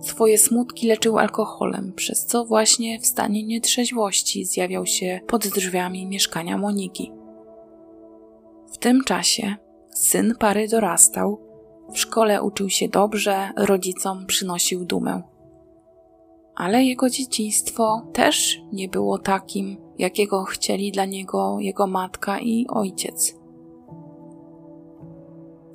Swoje 0.00 0.38
smutki 0.38 0.88
leczył 0.88 1.18
alkoholem, 1.18 1.92
przez 1.96 2.26
co 2.26 2.44
właśnie 2.44 3.00
w 3.00 3.06
stanie 3.06 3.42
nietrzeźwości 3.42 4.44
zjawiał 4.44 4.86
się 4.86 5.20
pod 5.26 5.46
drzwiami 5.46 6.06
mieszkania 6.06 6.58
Moniki. 6.58 7.12
W 8.72 8.78
tym 8.78 9.04
czasie 9.04 9.56
syn 9.94 10.34
pary 10.38 10.68
dorastał, 10.68 11.40
w 11.92 11.98
szkole 11.98 12.42
uczył 12.42 12.70
się 12.70 12.88
dobrze, 12.88 13.50
rodzicom 13.56 14.26
przynosił 14.26 14.84
dumę 14.84 15.22
ale 16.58 16.84
jego 16.84 17.10
dzieciństwo 17.10 18.02
też 18.12 18.60
nie 18.72 18.88
było 18.88 19.18
takim, 19.18 19.76
jakiego 19.98 20.44
chcieli 20.44 20.92
dla 20.92 21.04
niego 21.04 21.56
jego 21.60 21.86
matka 21.86 22.40
i 22.40 22.66
ojciec. 22.68 23.36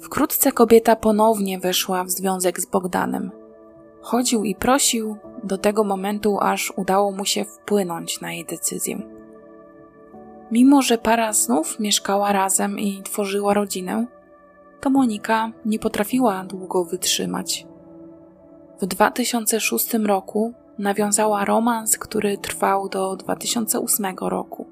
Wkrótce 0.02 0.52
kobieta 0.52 0.96
ponownie 0.96 1.60
weszła 1.60 2.04
w 2.04 2.10
związek 2.10 2.62
z 2.62 2.66
Bogdanem. 2.66 3.32
Chodził 4.04 4.44
i 4.44 4.56
prosił 4.56 5.18
do 5.44 5.58
tego 5.58 5.84
momentu, 5.84 6.38
aż 6.42 6.74
udało 6.76 7.12
mu 7.12 7.26
się 7.26 7.46
wpłynąć 7.46 8.22
na 8.22 8.34
jej 8.34 8.46
decyzję. 8.46 9.02
Mimo, 10.52 10.82
że 10.82 10.98
para 10.98 11.34
znów 11.34 11.80
mieszkała 11.80 12.32
razem 12.32 12.80
i 12.80 13.02
tworzyła 13.04 13.54
rodzinę, 13.54 14.06
to 14.82 14.90
Monika 14.90 15.52
nie 15.66 15.80
potrafiła 15.80 16.44
długo 16.44 16.86
wytrzymać. 16.86 17.68
W 18.82 18.86
2006 18.86 19.94
roku 19.94 20.54
nawiązała 20.80 21.46
romans, 21.46 21.98
który 21.98 22.38
trwał 22.38 22.90
do 22.90 23.16
2008 23.16 24.16
roku. 24.22 24.66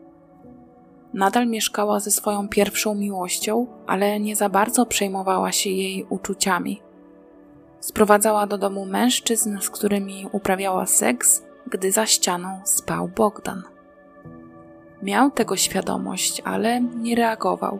Nadal 1.14 1.48
mieszkała 1.48 2.00
ze 2.00 2.12
swoją 2.12 2.48
pierwszą 2.48 2.96
miłością, 2.96 3.68
ale 3.88 4.20
nie 4.20 4.36
za 4.36 4.50
bardzo 4.50 4.86
przejmowała 4.86 5.52
się 5.52 5.70
jej 5.70 6.06
uczuciami. 6.10 6.82
Sprowadzała 7.82 8.48
do 8.48 8.58
domu 8.58 8.86
mężczyzn, 8.86 9.58
z 9.62 9.70
którymi 9.70 10.28
uprawiała 10.32 10.86
seks, 10.86 11.44
gdy 11.68 11.92
za 11.92 12.06
ścianą 12.06 12.62
spał 12.64 13.08
Bogdan. 13.08 13.64
Miał 15.04 15.32
tego 15.32 15.58
świadomość, 15.58 16.42
ale 16.46 16.82
nie 16.82 17.16
reagował. 17.16 17.80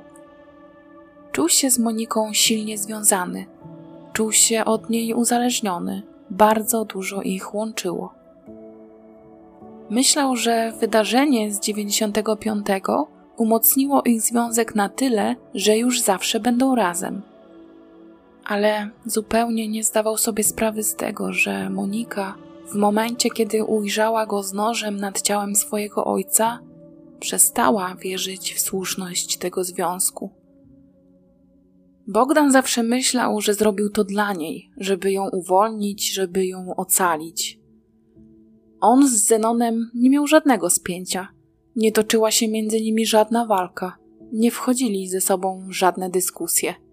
Czuł 1.32 1.50
się 1.50 1.70
z 1.70 1.80
Moniką 1.80 2.34
silnie 2.34 2.78
związany, 2.78 3.46
czuł 4.14 4.32
się 4.32 4.66
od 4.66 4.90
niej 4.90 5.14
uzależniony, 5.14 6.02
bardzo 6.30 6.86
dużo 6.86 7.22
ich 7.22 7.54
łączyło. 7.54 8.14
Myślał, 9.90 10.36
że 10.36 10.74
wydarzenie 10.80 11.54
z 11.54 11.60
95 11.60 12.68
umocniło 13.38 14.02
ich 14.02 14.22
związek 14.22 14.76
na 14.76 14.90
tyle, 14.90 15.36
że 15.54 15.78
już 15.78 16.02
zawsze 16.02 16.40
będą 16.40 16.76
razem. 16.76 17.22
Ale 18.52 18.90
zupełnie 19.06 19.68
nie 19.68 19.84
zdawał 19.84 20.18
sobie 20.18 20.44
sprawy 20.44 20.84
z 20.84 20.96
tego, 20.96 21.34
że 21.34 21.70
Monika, 21.70 22.36
w 22.72 22.76
momencie 22.76 23.30
kiedy 23.30 23.64
ujrzała 23.64 24.26
go 24.26 24.44
z 24.44 24.54
nożem 24.54 24.98
nad 24.98 25.22
ciałem 25.22 25.56
swojego 25.56 26.06
ojca, 26.06 26.60
przestała 27.20 27.96
wierzyć 27.96 28.54
w 28.54 28.60
słuszność 28.60 29.38
tego 29.38 29.64
związku. 29.64 30.30
Bogdan 32.08 32.52
zawsze 32.52 32.84
myślał, 32.84 33.42
że 33.42 33.54
zrobił 33.54 33.90
to 33.90 34.04
dla 34.04 34.34
niej, 34.34 34.70
żeby 34.78 35.12
ją 35.12 35.30
uwolnić, 35.30 36.14
żeby 36.14 36.46
ją 36.46 36.76
ocalić. 36.76 37.60
On 38.82 39.08
z 39.08 39.28
Zenonem 39.28 39.92
nie 39.94 40.10
miał 40.10 40.28
żadnego 40.28 40.70
spięcia. 40.70 41.28
Nie 41.76 41.92
toczyła 41.92 42.32
się 42.32 42.48
między 42.48 42.82
nimi 42.82 43.06
żadna 43.06 43.46
walka. 43.46 43.98
nie 44.32 44.52
wchodzili 44.52 45.08
ze 45.08 45.22
sobą 45.22 45.68
żadne 45.70 46.10
dyskusje. 46.10 46.91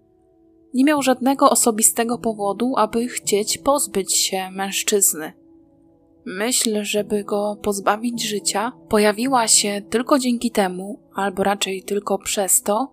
Nie 0.73 0.83
miał 0.83 1.01
żadnego 1.01 1.49
osobistego 1.49 2.17
powodu, 2.17 2.73
aby 2.77 3.07
chcieć 3.07 3.57
pozbyć 3.57 4.13
się 4.13 4.51
mężczyzny. 4.51 5.33
Myśl, 6.25 6.83
żeby 6.83 7.23
go 7.23 7.57
pozbawić 7.61 8.23
życia, 8.23 8.71
pojawiła 8.89 9.47
się 9.47 9.81
tylko 9.89 10.19
dzięki 10.19 10.51
temu, 10.51 10.99
albo 11.13 11.43
raczej 11.43 11.83
tylko 11.83 12.17
przez 12.17 12.61
to, 12.61 12.91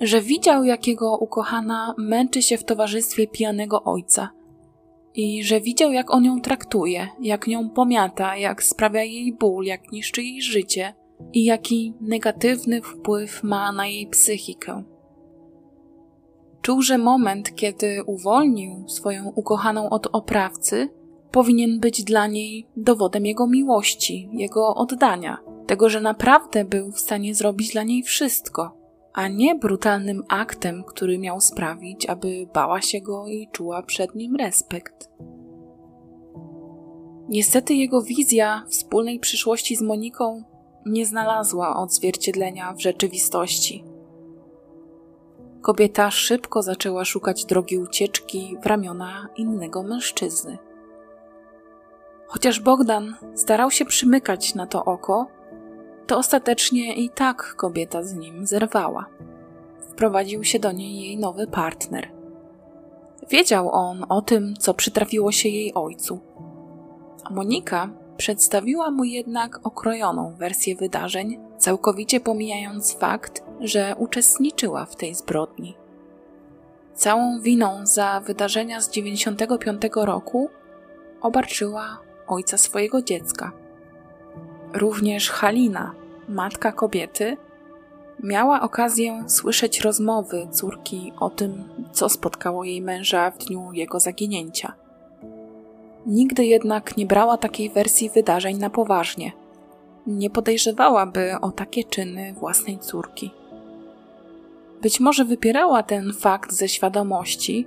że 0.00 0.20
widział, 0.20 0.64
jak 0.64 0.86
jego 0.86 1.18
ukochana 1.18 1.94
męczy 1.98 2.42
się 2.42 2.58
w 2.58 2.64
towarzystwie 2.64 3.26
pijanego 3.26 3.82
ojca 3.84 4.30
i 5.14 5.44
że 5.44 5.60
widział, 5.60 5.92
jak 5.92 6.10
on 6.10 6.24
ją 6.24 6.40
traktuje, 6.40 7.08
jak 7.20 7.46
nią 7.46 7.70
pomiata, 7.70 8.36
jak 8.36 8.62
sprawia 8.62 9.02
jej 9.02 9.32
ból, 9.32 9.64
jak 9.64 9.92
niszczy 9.92 10.22
jej 10.22 10.42
życie 10.42 10.94
i 11.32 11.44
jaki 11.44 11.94
negatywny 12.00 12.82
wpływ 12.82 13.42
ma 13.42 13.72
na 13.72 13.86
jej 13.86 14.06
psychikę. 14.06 14.82
Czuł, 16.62 16.82
że 16.82 16.98
moment, 16.98 17.54
kiedy 17.54 18.04
uwolnił 18.06 18.88
swoją 18.88 19.32
ukochaną 19.34 19.90
od 19.90 20.06
oprawcy, 20.12 20.88
powinien 21.30 21.80
być 21.80 22.04
dla 22.04 22.26
niej 22.26 22.66
dowodem 22.76 23.26
jego 23.26 23.46
miłości, 23.46 24.28
jego 24.32 24.74
oddania, 24.74 25.38
tego, 25.66 25.88
że 25.88 26.00
naprawdę 26.00 26.64
był 26.64 26.92
w 26.92 27.00
stanie 27.00 27.34
zrobić 27.34 27.72
dla 27.72 27.82
niej 27.82 28.02
wszystko, 28.02 28.76
a 29.12 29.28
nie 29.28 29.54
brutalnym 29.54 30.22
aktem, 30.28 30.84
który 30.84 31.18
miał 31.18 31.40
sprawić, 31.40 32.06
aby 32.06 32.46
bała 32.54 32.80
się 32.80 33.00
go 33.00 33.26
i 33.28 33.48
czuła 33.52 33.82
przed 33.82 34.14
nim 34.14 34.36
respekt. 34.36 35.10
Niestety 37.28 37.74
jego 37.74 38.02
wizja 38.02 38.64
wspólnej 38.68 39.20
przyszłości 39.20 39.76
z 39.76 39.82
Moniką 39.82 40.42
nie 40.86 41.06
znalazła 41.06 41.76
odzwierciedlenia 41.76 42.74
w 42.74 42.80
rzeczywistości. 42.82 43.91
Kobieta 45.62 46.10
szybko 46.10 46.62
zaczęła 46.62 47.04
szukać 47.04 47.44
drogi 47.44 47.78
ucieczki 47.78 48.56
w 48.62 48.66
ramiona 48.66 49.28
innego 49.36 49.82
mężczyzny. 49.82 50.58
Chociaż 52.26 52.60
Bogdan 52.60 53.14
starał 53.34 53.70
się 53.70 53.84
przymykać 53.84 54.54
na 54.54 54.66
to 54.66 54.84
oko, 54.84 55.26
to 56.06 56.18
ostatecznie 56.18 56.94
i 56.94 57.10
tak 57.10 57.54
kobieta 57.56 58.02
z 58.02 58.14
nim 58.14 58.46
zerwała. 58.46 59.06
Wprowadził 59.90 60.44
się 60.44 60.58
do 60.58 60.72
niej 60.72 61.00
jej 61.00 61.18
nowy 61.18 61.46
partner. 61.46 62.12
Wiedział 63.30 63.70
on 63.70 64.04
o 64.08 64.22
tym, 64.22 64.54
co 64.58 64.74
przytrafiło 64.74 65.32
się 65.32 65.48
jej 65.48 65.74
ojcu. 65.74 66.20
Monika 67.30 67.90
przedstawiła 68.16 68.90
mu 68.90 69.04
jednak 69.04 69.66
okrojoną 69.66 70.34
wersję 70.38 70.76
wydarzeń, 70.76 71.40
całkowicie 71.58 72.20
pomijając 72.20 72.94
fakt, 72.94 73.44
że 73.62 73.94
uczestniczyła 73.98 74.84
w 74.84 74.96
tej 74.96 75.14
zbrodni. 75.14 75.76
Całą 76.94 77.40
winą 77.40 77.86
za 77.86 78.20
wydarzenia 78.20 78.80
z 78.80 78.90
95 78.90 79.82
roku 79.94 80.50
obarczyła 81.20 81.98
ojca 82.26 82.58
swojego 82.58 83.02
dziecka. 83.02 83.52
Również 84.74 85.30
Halina, 85.30 85.94
matka 86.28 86.72
kobiety, 86.72 87.36
miała 88.22 88.60
okazję 88.60 89.24
słyszeć 89.26 89.80
rozmowy 89.80 90.48
córki 90.50 91.12
o 91.20 91.30
tym, 91.30 91.64
co 91.92 92.08
spotkało 92.08 92.64
jej 92.64 92.82
męża 92.82 93.30
w 93.30 93.38
dniu 93.38 93.72
jego 93.72 94.00
zaginięcia. 94.00 94.72
Nigdy 96.06 96.44
jednak 96.44 96.96
nie 96.96 97.06
brała 97.06 97.36
takiej 97.36 97.70
wersji 97.70 98.10
wydarzeń 98.10 98.58
na 98.58 98.70
poważnie. 98.70 99.32
Nie 100.06 100.30
podejrzewałaby 100.30 101.34
o 101.40 101.50
takie 101.50 101.84
czyny 101.84 102.32
własnej 102.32 102.78
córki. 102.78 103.30
Być 104.82 105.00
może 105.00 105.24
wypierała 105.24 105.82
ten 105.82 106.12
fakt 106.12 106.52
ze 106.52 106.68
świadomości, 106.68 107.66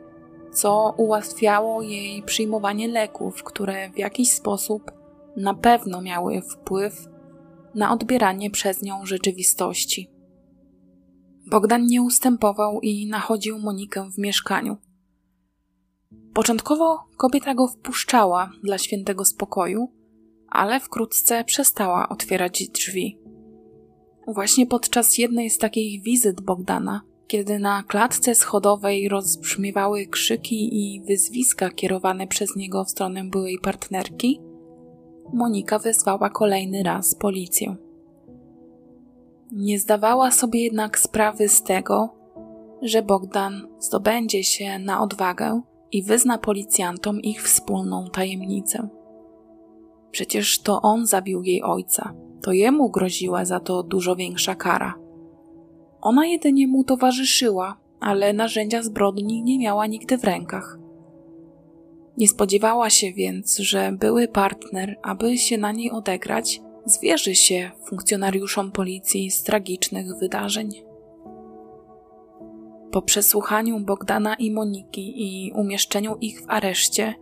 co 0.54 0.94
ułatwiało 0.98 1.82
jej 1.82 2.24
przyjmowanie 2.24 2.88
leków, 2.88 3.44
które 3.44 3.90
w 3.90 3.98
jakiś 3.98 4.32
sposób 4.32 4.92
na 5.38 5.54
pewno 5.54 6.02
miały 6.02 6.42
wpływ 6.42 7.08
na 7.76 7.92
odbieranie 7.92 8.52
przez 8.52 8.82
nią 8.82 9.06
rzeczywistości. 9.06 10.10
Bogdan 11.48 11.86
nie 11.86 12.02
ustępował 12.02 12.82
i 12.82 13.08
nachodził 13.08 13.60
Monikę 13.60 14.10
w 14.12 14.18
mieszkaniu. 14.18 14.78
Początkowo 16.34 17.00
kobieta 17.18 17.54
go 17.54 17.68
wpuszczała 17.68 18.52
dla 18.64 18.78
świętego 18.78 19.26
spokoju, 19.26 19.92
ale 20.50 20.80
wkrótce 20.80 21.44
przestała 21.44 22.10
otwierać 22.10 22.70
drzwi. 22.70 23.25
Właśnie 24.28 24.68
podczas 24.68 25.18
jednej 25.18 25.50
z 25.50 25.58
takich 25.58 26.04
wizyt 26.04 26.42
Bogdana, 26.42 27.02
kiedy 27.28 27.60
na 27.60 27.84
klatce 27.84 28.36
schodowej 28.36 29.10
rozbrzmiewały 29.10 30.06
krzyki 30.06 30.70
i 30.74 31.02
wyzwiska 31.02 31.70
kierowane 31.70 32.28
przez 32.28 32.56
niego 32.56 32.84
w 32.84 32.90
stronę 32.90 33.24
byłej 33.24 33.60
partnerki, 33.60 34.42
Monika 35.34 35.80
wezwała 35.80 36.30
kolejny 36.30 36.84
raz 36.84 37.16
policję. 37.16 37.76
Nie 39.52 39.80
zdawała 39.80 40.32
sobie 40.32 40.64
jednak 40.64 41.00
sprawy 41.00 41.50
z 41.50 41.64
tego, 41.64 42.10
że 42.82 43.02
Bogdan 43.02 43.68
zdobędzie 43.80 44.44
się 44.44 44.80
na 44.80 45.02
odwagę 45.02 45.62
i 45.92 46.04
wyzna 46.04 46.38
policjantom 46.38 47.22
ich 47.22 47.44
wspólną 47.44 48.10
tajemnicę. 48.10 48.90
Przecież 50.12 50.60
to 50.60 50.82
on 50.82 51.08
zabił 51.08 51.44
jej 51.44 51.64
ojca, 51.64 52.14
to 52.46 52.52
jemu 52.52 52.90
groziła 52.90 53.46
za 53.46 53.60
to 53.60 53.84
dużo 53.84 54.16
większa 54.16 54.56
kara. 54.56 54.94
Ona 56.02 56.26
jedynie 56.26 56.68
mu 56.68 56.84
towarzyszyła, 56.84 57.78
ale 58.00 58.34
narzędzia 58.34 58.84
zbrodni 58.84 59.44
nie 59.44 59.60
miała 59.60 59.88
nigdy 59.88 60.18
w 60.18 60.24
rękach. 60.24 60.78
Nie 62.18 62.28
spodziewała 62.28 62.90
się 62.90 63.14
więc, 63.14 63.58
że 63.58 63.92
były 63.92 64.28
partner, 64.28 65.00
aby 65.04 65.38
się 65.38 65.58
na 65.58 65.72
niej 65.72 65.92
odegrać, 65.92 66.62
zwierzy 66.86 67.36
się 67.36 67.72
funkcjonariuszom 67.86 68.72
policji 68.72 69.32
z 69.32 69.44
tragicznych 69.44 70.18
wydarzeń. 70.20 70.70
Po 72.92 73.02
przesłuchaniu 73.02 73.80
Bogdana 73.80 74.36
i 74.36 74.52
Moniki 74.52 75.14
i 75.16 75.52
umieszczeniu 75.52 76.18
ich 76.22 76.42
w 76.42 76.50
areszcie, 76.50 77.14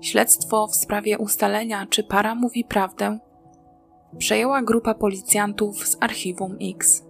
śledztwo 0.00 0.66
w 0.66 0.76
sprawie 0.76 1.18
ustalenia, 1.18 1.86
czy 1.90 2.04
para 2.04 2.34
mówi 2.34 2.64
prawdę, 2.64 3.18
przejęła 4.18 4.62
grupa 4.62 4.94
policjantów 4.94 5.88
z 5.88 5.96
archiwum 6.00 6.56
X. 6.62 7.04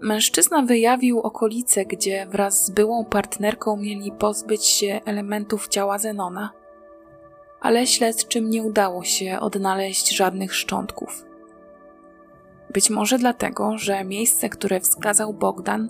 Mężczyzna 0.00 0.62
wyjawił 0.62 1.20
okolice, 1.20 1.84
gdzie 1.84 2.26
wraz 2.26 2.66
z 2.66 2.70
byłą 2.70 3.04
partnerką 3.04 3.76
mieli 3.76 4.12
pozbyć 4.12 4.66
się 4.66 5.00
elementów 5.04 5.68
ciała 5.68 5.98
Zenona, 5.98 6.50
ale 7.60 7.86
śledczym 7.86 8.50
nie 8.50 8.62
udało 8.62 9.04
się 9.04 9.38
odnaleźć 9.40 10.16
żadnych 10.16 10.54
szczątków. 10.54 11.24
Być 12.72 12.90
może 12.90 13.18
dlatego, 13.18 13.78
że 13.78 14.04
miejsce, 14.04 14.48
które 14.48 14.80
wskazał 14.80 15.32
Bogdan, 15.32 15.88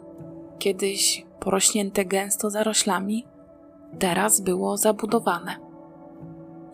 kiedyś 0.58 1.26
porośnięte 1.40 2.04
gęsto 2.04 2.50
zaroślami, 2.50 3.26
teraz 3.98 4.40
było 4.40 4.76
zabudowane. 4.76 5.56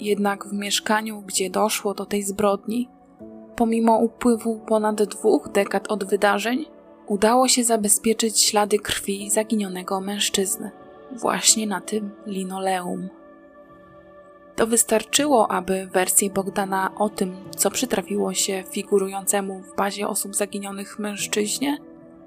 Jednak 0.01 0.47
w 0.47 0.53
mieszkaniu, 0.53 1.23
gdzie 1.23 1.51
doszło 1.51 1.95
do 1.95 2.07
tej 2.07 2.23
zbrodni, 2.23 2.89
pomimo 3.57 3.99
upływu 3.99 4.61
ponad 4.67 5.03
dwóch 5.03 5.49
dekad 5.49 5.93
od 5.93 6.05
wydarzeń, 6.05 6.65
udało 7.07 7.49
się 7.49 7.65
zabezpieczyć 7.65 8.41
ślady 8.41 8.79
krwi 8.79 9.31
zaginionego 9.31 10.01
mężczyzny, 10.01 10.71
właśnie 11.13 11.67
na 11.67 11.81
tym 11.81 12.11
linoleum. 12.27 13.09
To 14.57 14.67
wystarczyło, 14.67 15.51
aby 15.51 15.87
wersję 15.87 16.31
Bogdana 16.31 16.91
o 16.99 17.09
tym, 17.09 17.37
co 17.57 17.71
przytrafiło 17.71 18.35
się 18.35 18.65
figurującemu 18.71 19.63
w 19.63 19.77
bazie 19.77 20.09
osób 20.09 20.35
zaginionych 20.35 20.99
mężczyźnie, 20.99 21.79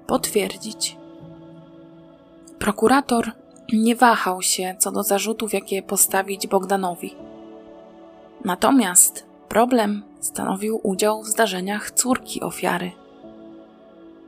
potwierdzić. 0.06 0.96
Prokurator 2.58 3.32
nie 3.72 3.96
wahał 3.96 4.42
się 4.42 4.76
co 4.78 4.92
do 4.92 5.02
zarzutów, 5.02 5.52
jakie 5.52 5.82
postawić 5.82 6.46
Bogdanowi. 6.46 7.14
Natomiast 8.44 9.27
problem 9.48 10.02
stanowił 10.20 10.80
udział 10.82 11.22
w 11.22 11.26
zdarzeniach 11.26 11.90
córki 11.90 12.40
ofiary. 12.40 12.92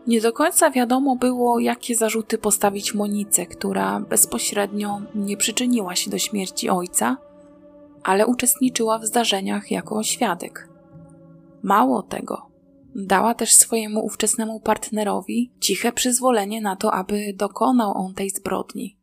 Nie 0.06 0.20
do 0.20 0.33
końca 0.33 0.70
wiadomo 0.70 1.16
było, 1.16 1.59
jakie 1.59 1.94
zarzuty 1.94 2.38
postawić 2.38 2.94
Monice, 2.94 3.46
która 3.46 4.00
bezpośrednio 4.00 5.00
nie 5.14 5.37
przyczyniła 5.37 5.96
się 5.96 6.11
do 6.11 6.18
śmierci 6.18 6.70
ojca, 6.70 7.16
ale 8.02 8.26
uczestniczyła 8.26 8.98
w 8.98 9.06
zdarzeniach 9.06 9.70
jako 9.70 10.02
świadek. 10.02 10.68
Mało 11.62 12.02
tego, 12.02 12.46
dała 12.94 13.35
też 13.35 13.54
swojemu 13.54 14.04
ówczesnemu 14.04 14.61
partnerowi 14.61 15.52
ciche 15.61 15.92
przyzwolenie 15.92 16.61
na 16.61 16.76
to, 16.76 16.94
aby 16.94 17.33
dokonał 17.37 17.92
on 17.96 18.14
tej 18.14 18.30
zbrodni. 18.30 18.98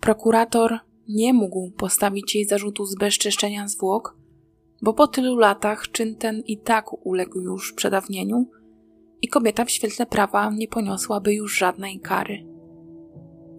Prokurator 0.00 0.78
nie 1.08 1.32
mógł 1.32 1.70
postawić 1.70 2.34
jej 2.34 2.44
zarzutu 2.44 2.84
zbezczeszczenia 2.84 3.68
zwłok, 3.68 4.16
bo 4.82 4.92
po 4.92 5.06
tylu 5.06 5.36
latach 5.36 5.90
czyn 5.90 6.16
ten 6.16 6.42
i 6.46 6.58
tak 6.58 7.06
uległ 7.06 7.40
już 7.40 7.72
przedawnieniu 7.72 8.46
i 9.22 9.28
kobieta 9.28 9.64
w 9.64 9.70
świetle 9.70 10.06
prawa 10.06 10.50
nie 10.50 10.68
poniosłaby 10.68 11.34
już 11.34 11.58
żadnej 11.58 12.00
kary. 12.00 12.46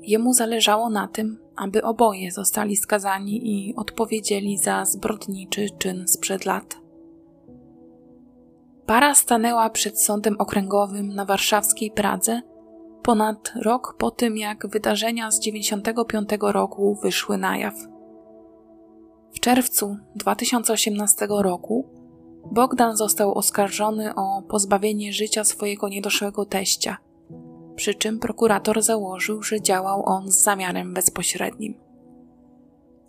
Jemu 0.01 0.33
zależało 0.33 0.89
na 0.89 1.07
tym, 1.07 1.37
aby 1.55 1.83
oboje 1.83 2.31
zostali 2.31 2.75
skazani 2.75 3.41
i 3.43 3.75
odpowiedzieli 3.75 4.57
za 4.57 4.85
zbrodniczy 4.85 5.67
czyn 5.77 6.07
sprzed 6.07 6.45
lat. 6.45 6.77
Para 8.85 9.15
stanęła 9.15 9.69
przed 9.69 10.01
sądem 10.01 10.35
okręgowym 10.39 11.07
na 11.07 11.25
warszawskiej 11.25 11.91
Pradze 11.91 12.41
ponad 13.03 13.53
rok 13.61 13.95
po 13.97 14.11
tym, 14.11 14.37
jak 14.37 14.67
wydarzenia 14.67 15.31
z 15.31 15.39
95 15.39 16.29
roku 16.41 16.99
wyszły 17.03 17.37
na 17.37 17.57
jaw. 17.57 17.92
W 19.33 19.39
czerwcu 19.39 19.97
2018 20.15 21.27
roku 21.29 21.85
Bogdan 22.51 22.97
został 22.97 23.33
oskarżony 23.33 24.15
o 24.15 24.41
pozbawienie 24.41 25.13
życia 25.13 25.43
swojego 25.43 25.89
niedoszłego 25.89 26.45
teścia, 26.45 26.97
przy 27.75 27.93
czym 27.93 28.19
prokurator 28.19 28.81
założył, 28.81 29.43
że 29.43 29.61
działał 29.61 30.03
on 30.05 30.31
z 30.31 30.43
zamiarem 30.43 30.93
bezpośrednim. 30.93 31.73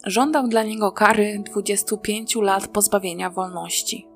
Żądał 0.07 0.49
dla 0.49 0.63
niego 0.63 0.93
kary 0.93 1.43
25 1.47 2.37
lat 2.37 2.69
pozbawienia 2.69 3.31
wolności. 3.31 4.09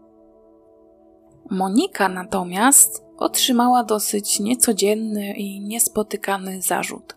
Monika 1.51 2.09
natomiast 2.09 3.05
otrzymała 3.16 3.85
dosyć 3.85 4.40
niecodzienny 4.40 5.35
i 5.35 5.61
niespotykany 5.61 6.62
zarzut. 6.62 7.16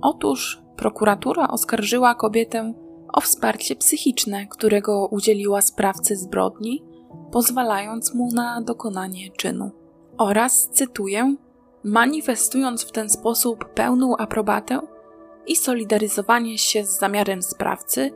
Otóż 0.00 0.62
prokuratura 0.76 1.48
oskarżyła 1.48 2.14
kobietę 2.14 2.74
o 3.12 3.20
wsparcie 3.20 3.76
psychiczne, 3.76 4.46
którego 4.46 5.06
udzieliła 5.06 5.62
sprawcy 5.62 6.16
zbrodni, 6.16 6.84
pozwalając 7.32 8.14
mu 8.14 8.32
na 8.32 8.62
dokonanie 8.62 9.30
czynu. 9.30 9.70
Oraz, 10.18 10.68
cytuję, 10.72 11.36
manifestując 11.84 12.84
w 12.84 12.92
ten 12.92 13.10
sposób 13.10 13.64
pełną 13.64 14.16
aprobatę 14.16 14.80
i 15.46 15.56
solidaryzowanie 15.56 16.58
się 16.58 16.84
z 16.84 16.98
zamiarem 16.98 17.42
sprawcy, 17.42 18.10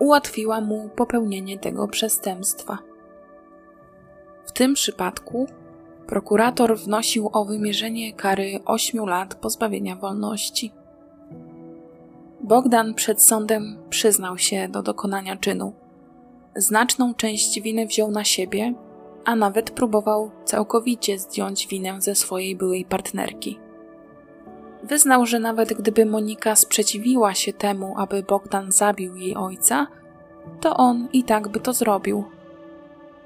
ułatwiła 0.00 0.60
mu 0.60 0.90
popełnienie 0.96 1.58
tego 1.58 1.88
przestępstwa. 1.88 2.78
W 4.46 4.52
tym 4.52 4.74
przypadku 4.74 5.46
prokurator 6.06 6.78
wnosił 6.78 7.30
o 7.32 7.44
wymierzenie 7.44 8.12
kary 8.12 8.60
8 8.64 9.06
lat 9.06 9.34
pozbawienia 9.34 9.96
wolności. 9.96 10.72
Bogdan 12.44 12.94
przed 12.94 13.22
sądem 13.22 13.78
przyznał 13.90 14.38
się 14.38 14.68
do 14.68 14.82
dokonania 14.82 15.36
czynu. 15.36 15.72
Znaczną 16.56 17.14
część 17.14 17.60
winy 17.60 17.86
wziął 17.86 18.10
na 18.10 18.24
siebie, 18.24 18.74
a 19.24 19.36
nawet 19.36 19.70
próbował 19.70 20.30
całkowicie 20.44 21.18
zdjąć 21.18 21.66
winę 21.66 22.00
ze 22.00 22.14
swojej 22.14 22.56
byłej 22.56 22.84
partnerki. 22.84 23.58
Wyznał, 24.82 25.26
że 25.26 25.38
nawet 25.38 25.72
gdyby 25.72 26.06
Monika 26.06 26.56
sprzeciwiła 26.56 27.34
się 27.34 27.52
temu, 27.52 27.94
aby 27.96 28.22
Bogdan 28.22 28.72
zabił 28.72 29.16
jej 29.16 29.36
ojca, 29.36 29.86
to 30.60 30.76
on 30.76 31.08
i 31.12 31.22
tak 31.22 31.48
by 31.48 31.60
to 31.60 31.72
zrobił. 31.72 32.24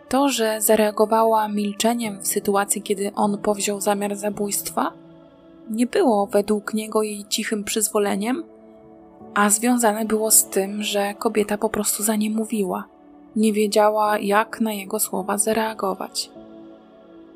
To, 0.08 0.28
że 0.28 0.60
zareagowała 0.60 1.48
milczeniem 1.48 2.20
w 2.20 2.28
sytuacji, 2.28 2.82
kiedy 2.82 3.12
on 3.14 3.38
powziął 3.38 3.80
zamiar 3.80 4.16
zabójstwa, 4.16 4.92
nie 5.70 5.86
było 5.86 6.26
według 6.26 6.74
niego 6.74 7.02
jej 7.02 7.24
cichym 7.28 7.64
przyzwoleniem, 7.64 8.44
a 9.38 9.50
związane 9.50 10.04
było 10.04 10.30
z 10.30 10.48
tym, 10.48 10.82
że 10.82 11.14
kobieta 11.14 11.58
po 11.58 11.68
prostu 11.68 12.02
za 12.02 12.16
nie 12.16 12.30
mówiła. 12.30 12.88
Nie 13.36 13.52
wiedziała, 13.52 14.18
jak 14.18 14.60
na 14.60 14.72
jego 14.72 14.98
słowa 14.98 15.38
zareagować. 15.38 16.30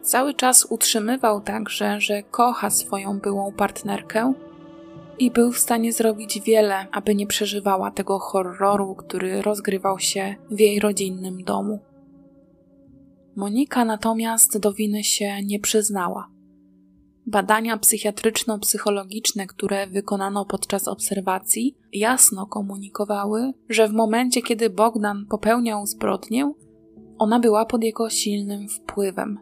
Cały 0.02 0.34
czas 0.34 0.66
utrzymywał 0.70 1.40
także, 1.40 2.00
że 2.00 2.22
kocha 2.22 2.70
swoją 2.70 3.18
byłą 3.18 3.52
partnerkę 3.52 4.32
i 5.18 5.30
był 5.30 5.52
w 5.52 5.58
stanie 5.58 5.92
zrobić 5.92 6.40
wiele, 6.40 6.86
aby 6.92 7.14
nie 7.14 7.26
przeżywała 7.26 7.90
tego 7.90 8.18
horroru, 8.18 8.94
który 8.94 9.42
rozgrywał 9.42 9.98
się 9.98 10.34
w 10.50 10.60
jej 10.60 10.80
rodzinnym 10.80 11.44
domu. 11.44 11.78
Monika 13.36 13.84
natomiast 13.84 14.58
do 14.58 14.72
winy 14.72 15.04
się 15.04 15.42
nie 15.42 15.60
przyznała. 15.60 16.31
Badania 17.26 17.76
psychiatryczno-psychologiczne, 17.76 19.46
które 19.46 19.86
wykonano 19.86 20.44
podczas 20.44 20.88
obserwacji, 20.88 21.76
jasno 21.92 22.46
komunikowały, 22.46 23.52
że 23.68 23.88
w 23.88 23.92
momencie, 23.92 24.42
kiedy 24.42 24.70
Bogdan 24.70 25.26
popełniał 25.26 25.86
zbrodnię, 25.86 26.52
ona 27.18 27.40
była 27.40 27.66
pod 27.66 27.84
jego 27.84 28.10
silnym 28.10 28.68
wpływem. 28.68 29.38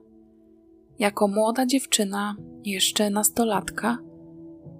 Jako 0.98 1.28
młoda 1.28 1.66
dziewczyna, 1.66 2.36
jeszcze 2.64 3.10
nastolatka, 3.10 3.98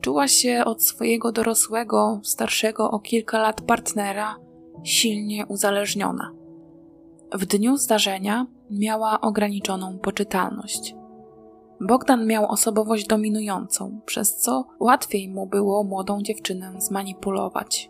czuła 0.01 0.29
się 0.29 0.63
od 0.65 0.83
swojego 0.83 1.33
dorosłego, 1.33 2.21
starszego 2.25 2.91
o 2.91 3.01
kilka 3.01 3.39
lat 3.39 3.61
partnera 3.61 4.37
silnie 4.85 5.47
uzależniona. 5.47 6.33
W 7.35 7.47
dniu 7.47 7.77
zdarzenia 7.77 8.47
miała 8.71 9.21
ograniczoną 9.21 9.99
poczytalność. 9.99 10.95
Bogdan 11.81 12.27
miał 12.27 12.47
osobowość 12.47 13.07
dominującą, 13.07 14.01
przez 14.07 14.37
co 14.37 14.65
łatwiej 14.81 15.29
mu 15.29 15.47
było 15.47 15.85
młodą 15.85 16.23
dziewczynę 16.23 16.73
zmanipulować. 16.79 17.89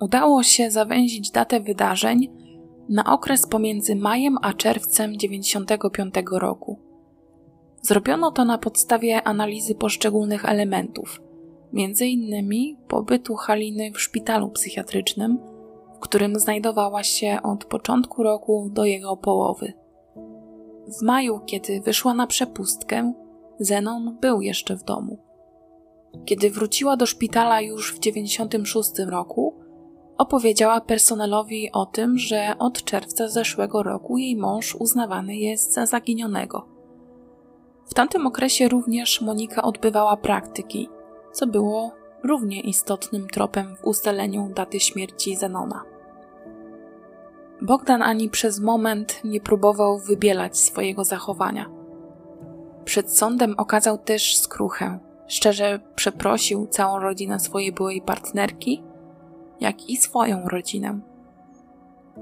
Udało 0.00 0.42
się 0.42 0.70
zawęzić 0.70 1.30
datę 1.30 1.60
wydarzeń 1.60 2.28
na 2.88 3.04
okres 3.04 3.46
pomiędzy 3.46 3.96
majem 3.96 4.36
a 4.42 4.52
czerwcem 4.52 5.18
95 5.18 6.14
roku. 6.32 6.78
Zrobiono 7.82 8.30
to 8.30 8.44
na 8.44 8.58
podstawie 8.58 9.22
analizy 9.22 9.74
poszczególnych 9.74 10.44
elementów, 10.44 11.22
innymi 12.00 12.76
pobytu 12.88 13.34
Haliny 13.34 13.90
w 13.92 14.00
szpitalu 14.00 14.50
psychiatrycznym, 14.50 15.38
w 15.96 15.98
którym 15.98 16.38
znajdowała 16.38 17.02
się 17.02 17.38
od 17.42 17.64
początku 17.64 18.22
roku 18.22 18.70
do 18.72 18.84
jego 18.84 19.16
połowy. 19.16 19.85
W 20.86 21.02
maju, 21.02 21.40
kiedy 21.46 21.80
wyszła 21.80 22.14
na 22.14 22.26
przepustkę, 22.26 23.12
Zenon 23.60 24.16
był 24.20 24.40
jeszcze 24.40 24.76
w 24.76 24.84
domu. 24.84 25.18
Kiedy 26.24 26.50
wróciła 26.50 26.96
do 26.96 27.06
szpitala 27.06 27.60
już 27.60 27.94
w 27.94 27.98
96 27.98 28.90
roku, 29.08 29.54
opowiedziała 30.18 30.80
personelowi 30.80 31.72
o 31.72 31.86
tym, 31.86 32.18
że 32.18 32.54
od 32.58 32.84
czerwca 32.84 33.28
zeszłego 33.28 33.82
roku 33.82 34.18
jej 34.18 34.36
mąż 34.36 34.74
uznawany 34.74 35.36
jest 35.36 35.72
za 35.72 35.86
zaginionego. 35.86 36.68
W 37.86 37.94
tamtym 37.94 38.26
okresie 38.26 38.68
również 38.68 39.20
Monika 39.20 39.62
odbywała 39.62 40.16
praktyki, 40.16 40.88
co 41.32 41.46
było 41.46 41.92
równie 42.22 42.60
istotnym 42.60 43.28
tropem 43.28 43.76
w 43.76 43.84
ustaleniu 43.84 44.50
daty 44.54 44.80
śmierci 44.80 45.36
Zenona. 45.36 45.95
Bogdan 47.62 48.02
ani 48.02 48.30
przez 48.30 48.60
moment 48.60 49.20
nie 49.24 49.40
próbował 49.40 49.98
wybielać 49.98 50.58
swojego 50.58 51.04
zachowania. 51.04 51.70
Przed 52.84 53.18
sądem 53.18 53.54
okazał 53.58 53.98
też 53.98 54.38
skruchę. 54.38 54.98
Szczerze 55.26 55.80
przeprosił 55.94 56.66
całą 56.66 56.98
rodzinę 56.98 57.40
swojej 57.40 57.72
byłej 57.72 58.02
partnerki, 58.02 58.82
jak 59.60 59.90
i 59.90 59.96
swoją 59.96 60.48
rodzinę. 60.48 61.00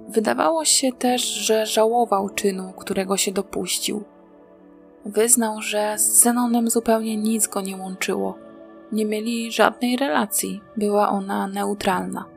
Wydawało 0.08 0.64
się 0.64 0.92
też, 0.92 1.22
że 1.22 1.66
żałował 1.66 2.30
czynu, 2.30 2.72
którego 2.72 3.16
się 3.16 3.32
dopuścił. 3.32 4.04
Wyznał, 5.04 5.62
że 5.62 5.98
z 5.98 6.22
Zenonem 6.22 6.70
zupełnie 6.70 7.16
nic 7.16 7.46
go 7.46 7.60
nie 7.60 7.76
łączyło. 7.76 8.38
Nie 8.92 9.04
mieli 9.04 9.52
żadnej 9.52 9.96
relacji, 9.96 10.60
była 10.76 11.08
ona 11.08 11.46
neutralna. 11.46 12.33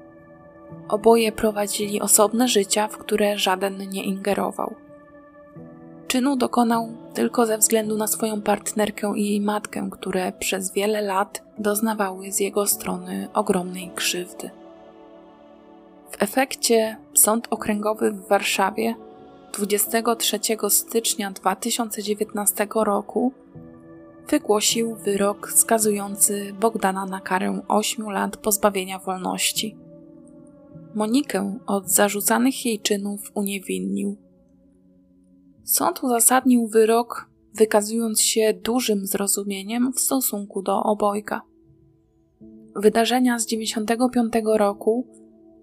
Oboje 0.90 1.32
prowadzili 1.32 2.02
osobne 2.02 2.48
życia, 2.48 2.88
w 2.88 2.98
które 2.98 3.38
żaden 3.38 3.90
nie 3.90 4.04
ingerował. 4.04 4.76
Czynu 6.08 6.36
dokonał 6.36 6.90
tylko 7.14 7.46
ze 7.46 7.58
względu 7.58 7.98
na 7.98 8.08
swoją 8.08 8.42
partnerkę 8.42 9.14
i 9.16 9.30
jej 9.30 9.42
matkę, 9.42 9.90
które 9.92 10.32
przez 10.32 10.72
wiele 10.74 11.02
lat 11.02 11.44
doznawały 11.58 12.32
z 12.32 12.40
jego 12.40 12.68
strony 12.68 13.28
ogromnej 13.34 13.92
krzywdy. 13.96 14.50
W 16.12 16.24
efekcie 16.24 16.98
Sąd 17.14 17.48
Okręgowy 17.50 18.12
w 18.12 18.28
Warszawie 18.28 18.96
23 19.54 20.40
stycznia 20.70 21.32
2019 21.32 22.68
roku 22.76 23.32
wygłosił 24.30 24.96
wyrok 24.96 25.52
skazujący 25.52 26.54
Bogdana 26.60 27.06
na 27.06 27.20
karę 27.20 27.62
8 27.68 28.10
lat 28.10 28.38
pozbawienia 28.38 29.00
wolności. 29.00 29.76
Monikę 30.98 31.60
od 31.68 31.90
zarzucanych 31.90 32.66
jej 32.66 32.80
czynów 32.80 33.32
uniewinnił. 33.34 34.18
Sąd 35.64 36.04
uzasadnił 36.04 36.68
wyrok, 36.68 37.30
wykazując 37.54 38.22
się 38.22 38.54
dużym 38.64 39.06
zrozumieniem 39.06 39.94
w 39.94 40.00
stosunku 40.00 40.62
do 40.62 40.84
obojga. 40.84 41.42
Wydarzenia 42.76 43.40
z 43.40 43.46
95 43.46 44.34
roku 44.58 45.08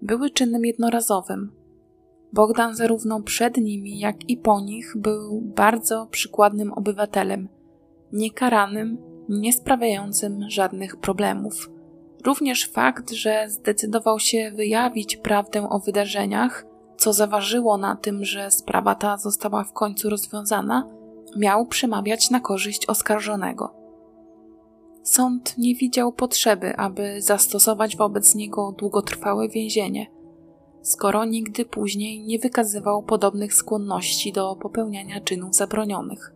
były 0.01 0.29
czynem 0.29 0.65
jednorazowym. 0.65 1.51
Bogdan 2.33 2.75
zarówno 2.75 3.21
przed 3.21 3.57
nimi, 3.57 3.99
jak 3.99 4.29
i 4.29 4.37
po 4.37 4.61
nich 4.61 4.93
był 4.97 5.41
bardzo 5.41 6.07
przykładnym 6.11 6.73
obywatelem, 6.73 7.49
niekaranym, 8.13 8.97
nie 9.29 9.53
sprawiającym 9.53 10.49
żadnych 10.49 10.97
problemów. 10.97 11.74
Również 12.25 12.69
fakt, 12.69 13.11
że 13.11 13.49
zdecydował 13.49 14.19
się 14.19 14.51
wyjawić 14.51 15.17
prawdę 15.17 15.69
o 15.69 15.79
wydarzeniach, 15.79 16.65
co 16.97 17.13
zaważyło 17.13 17.77
na 17.77 17.95
tym, 17.95 18.25
że 18.25 18.51
sprawa 18.51 18.95
ta 18.95 19.17
została 19.17 19.63
w 19.63 19.73
końcu 19.73 20.09
rozwiązana, 20.09 20.89
miał 21.37 21.65
przemawiać 21.65 22.29
na 22.29 22.39
korzyść 22.39 22.85
oskarżonego. 22.85 23.75
Sąd 25.03 25.57
nie 25.57 25.75
widział 25.75 26.13
potrzeby, 26.13 26.77
aby 26.77 27.21
zastosować 27.21 27.97
wobec 27.97 28.35
niego 28.35 28.71
długotrwałe 28.77 29.49
więzienie, 29.49 30.07
skoro 30.81 31.25
nigdy 31.25 31.65
później 31.65 32.25
nie 32.25 32.39
wykazywał 32.39 33.03
podobnych 33.03 33.53
skłonności 33.53 34.31
do 34.31 34.55
popełniania 34.55 35.21
czynów 35.21 35.55
zabronionych. 35.55 36.33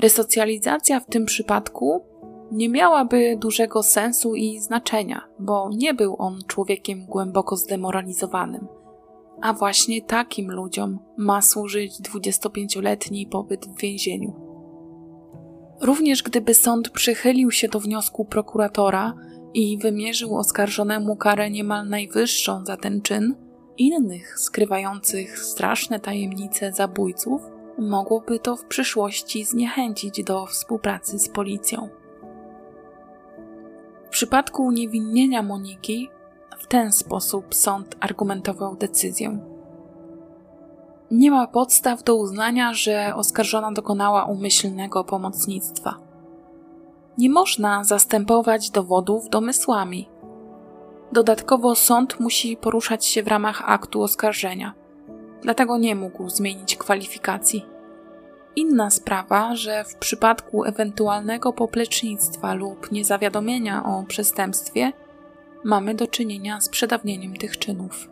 Resocjalizacja 0.00 1.00
w 1.00 1.06
tym 1.06 1.26
przypadku 1.26 2.04
nie 2.52 2.68
miałaby 2.68 3.36
dużego 3.40 3.82
sensu 3.82 4.34
i 4.34 4.60
znaczenia, 4.60 5.24
bo 5.38 5.70
nie 5.72 5.94
był 5.94 6.16
on 6.18 6.38
człowiekiem 6.46 7.06
głęboko 7.06 7.56
zdemoralizowanym. 7.56 8.66
A 9.42 9.52
właśnie 9.52 10.02
takim 10.02 10.50
ludziom 10.50 10.98
ma 11.16 11.42
służyć 11.42 11.92
25-letni 12.00 13.26
pobyt 13.26 13.66
w 13.66 13.80
więzieniu. 13.80 14.32
Również 15.80 16.22
gdyby 16.22 16.54
sąd 16.54 16.90
przychylił 16.90 17.50
się 17.50 17.68
do 17.68 17.80
wniosku 17.80 18.24
prokuratora 18.24 19.14
i 19.54 19.78
wymierzył 19.78 20.36
oskarżonemu 20.36 21.16
karę 21.16 21.50
niemal 21.50 21.88
najwyższą 21.88 22.64
za 22.64 22.76
ten 22.76 23.02
czyn, 23.02 23.34
innych 23.78 24.38
skrywających 24.38 25.38
straszne 25.38 26.00
tajemnice 26.00 26.72
zabójców 26.72 27.42
mogłoby 27.78 28.38
to 28.38 28.56
w 28.56 28.64
przyszłości 28.64 29.44
zniechęcić 29.44 30.24
do 30.24 30.46
współpracy 30.46 31.18
z 31.18 31.28
policją. 31.28 32.03
Przypadku 34.14 34.64
uniewinnienia 34.64 35.42
Moniki 35.42 36.10
w 36.58 36.66
ten 36.66 36.92
sposób 36.92 37.54
sąd 37.54 37.96
argumentował 38.00 38.76
decyzję. 38.76 39.38
Nie 41.10 41.30
ma 41.30 41.46
podstaw 41.46 42.02
do 42.02 42.16
uznania, 42.16 42.74
że 42.74 43.12
oskarżona 43.14 43.72
dokonała 43.72 44.24
umyślnego 44.24 45.04
pomocnictwa. 45.04 45.94
Nie 47.18 47.30
można 47.30 47.84
zastępować 47.84 48.70
dowodów 48.70 49.28
domysłami. 49.28 50.08
Dodatkowo 51.12 51.74
sąd 51.74 52.20
musi 52.20 52.56
poruszać 52.56 53.06
się 53.06 53.22
w 53.22 53.28
ramach 53.28 53.62
aktu 53.66 54.02
oskarżenia, 54.02 54.74
dlatego 55.42 55.78
nie 55.78 55.94
mógł 55.94 56.28
zmienić 56.28 56.76
kwalifikacji. 56.76 57.73
Inna 58.56 58.90
sprawa, 58.90 59.56
że 59.56 59.84
w 59.84 59.94
przypadku 59.94 60.64
ewentualnego 60.64 61.52
poplecznictwa 61.52 62.54
lub 62.54 62.92
niezawiadomienia 62.92 63.84
o 63.84 64.04
przestępstwie 64.08 64.92
mamy 65.64 65.94
do 65.94 66.06
czynienia 66.06 66.60
z 66.60 66.68
przedawnieniem 66.68 67.36
tych 67.36 67.58
czynów. 67.58 68.08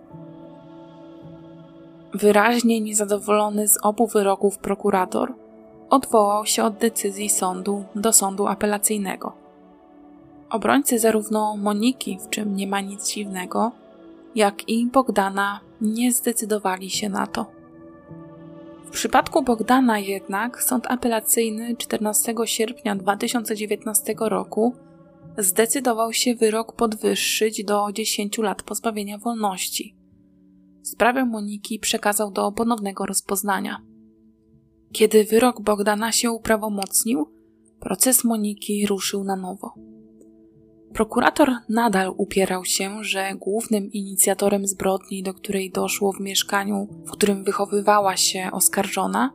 Wyraźnie 2.14 2.80
niezadowolony 2.80 3.68
z 3.68 3.78
obu 3.82 4.06
wyroków 4.06 4.58
prokurator 4.58 5.34
odwołał 5.90 6.46
się 6.46 6.64
od 6.64 6.76
decyzji 6.76 7.28
sądu 7.28 7.84
do 7.94 8.12
sądu 8.12 8.46
apelacyjnego. 8.46 9.32
Obrońcy 10.50 10.98
zarówno 10.98 11.56
Moniki, 11.56 12.18
w 12.20 12.30
czym 12.30 12.56
nie 12.56 12.66
ma 12.66 12.80
nic 12.80 13.08
dziwnego, 13.08 13.72
jak 14.34 14.68
i 14.68 14.86
Bogdana 14.86 15.60
nie 15.80 16.12
zdecydowali 16.12 16.90
się 16.90 17.08
na 17.08 17.26
to. 17.26 17.46
W 18.92 18.94
przypadku 18.94 19.42
Bogdana 19.42 19.98
jednak 19.98 20.62
sąd 20.62 20.86
apelacyjny 20.90 21.76
14 21.76 22.34
sierpnia 22.44 22.96
2019 22.96 24.14
roku 24.20 24.74
zdecydował 25.38 26.12
się 26.12 26.34
wyrok 26.34 26.76
podwyższyć 26.76 27.64
do 27.64 27.86
10 27.92 28.38
lat 28.38 28.62
pozbawienia 28.62 29.18
wolności. 29.18 29.96
Sprawę 30.82 31.24
Moniki 31.24 31.78
przekazał 31.78 32.30
do 32.30 32.52
ponownego 32.52 33.06
rozpoznania. 33.06 33.82
Kiedy 34.92 35.24
wyrok 35.24 35.60
Bogdana 35.60 36.12
się 36.12 36.30
uprawomocnił, 36.30 37.26
proces 37.80 38.24
Moniki 38.24 38.86
ruszył 38.86 39.24
na 39.24 39.36
nowo. 39.36 39.74
Prokurator 40.94 41.50
nadal 41.68 42.14
upierał 42.16 42.64
się, 42.64 43.04
że 43.04 43.34
głównym 43.34 43.92
inicjatorem 43.92 44.66
zbrodni, 44.66 45.22
do 45.22 45.34
której 45.34 45.70
doszło 45.70 46.12
w 46.12 46.20
mieszkaniu, 46.20 46.88
w 47.06 47.10
którym 47.10 47.44
wychowywała 47.44 48.16
się 48.16 48.48
oskarżona, 48.52 49.32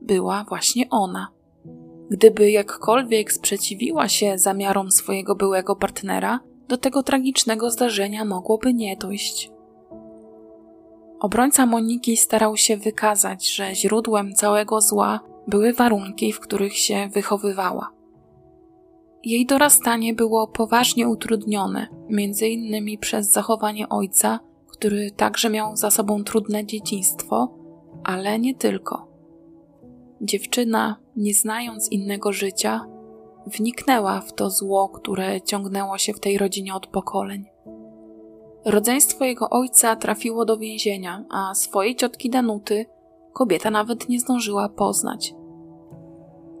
była 0.00 0.44
właśnie 0.48 0.90
ona. 0.90 1.28
Gdyby 2.10 2.50
jakkolwiek 2.50 3.32
sprzeciwiła 3.32 4.08
się 4.08 4.38
zamiarom 4.38 4.90
swojego 4.90 5.34
byłego 5.34 5.76
partnera, 5.76 6.40
do 6.68 6.76
tego 6.76 7.02
tragicznego 7.02 7.70
zdarzenia 7.70 8.24
mogłoby 8.24 8.74
nie 8.74 8.96
dojść. 8.96 9.50
Obrońca 11.20 11.66
Moniki 11.66 12.16
starał 12.16 12.56
się 12.56 12.76
wykazać, 12.76 13.54
że 13.54 13.74
źródłem 13.74 14.34
całego 14.34 14.80
zła 14.80 15.20
były 15.46 15.72
warunki, 15.72 16.32
w 16.32 16.40
których 16.40 16.76
się 16.76 17.08
wychowywała. 17.12 18.01
Jej 19.24 19.46
dorastanie 19.46 20.14
było 20.14 20.46
poważnie 20.46 21.08
utrudnione, 21.08 21.86
między 22.08 22.48
innymi 22.48 22.98
przez 22.98 23.32
zachowanie 23.32 23.88
ojca, 23.88 24.40
który 24.68 25.10
także 25.10 25.50
miał 25.50 25.76
za 25.76 25.90
sobą 25.90 26.24
trudne 26.24 26.66
dzieciństwo, 26.66 27.58
ale 28.04 28.38
nie 28.38 28.54
tylko. 28.54 29.08
Dziewczyna, 30.20 30.96
nie 31.16 31.34
znając 31.34 31.92
innego 31.92 32.32
życia, 32.32 32.86
wniknęła 33.46 34.20
w 34.20 34.32
to 34.32 34.50
zło, 34.50 34.88
które 34.88 35.40
ciągnęło 35.40 35.98
się 35.98 36.12
w 36.12 36.20
tej 36.20 36.38
rodzinie 36.38 36.74
od 36.74 36.86
pokoleń. 36.86 37.44
Rodzeństwo 38.64 39.24
jego 39.24 39.50
ojca 39.50 39.96
trafiło 39.96 40.44
do 40.44 40.56
więzienia, 40.56 41.24
a 41.30 41.54
swojej 41.54 41.96
ciotki 41.96 42.30
Danuty 42.30 42.86
kobieta 43.32 43.70
nawet 43.70 44.08
nie 44.08 44.20
zdążyła 44.20 44.68
poznać. 44.68 45.34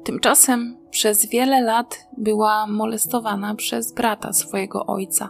Tymczasem 0.04 0.76
przez 0.90 1.26
wiele 1.26 1.60
lat 1.60 2.08
była 2.18 2.66
molestowana 2.66 3.54
przez 3.54 3.92
brata 3.92 4.32
swojego 4.32 4.86
ojca. 4.86 5.28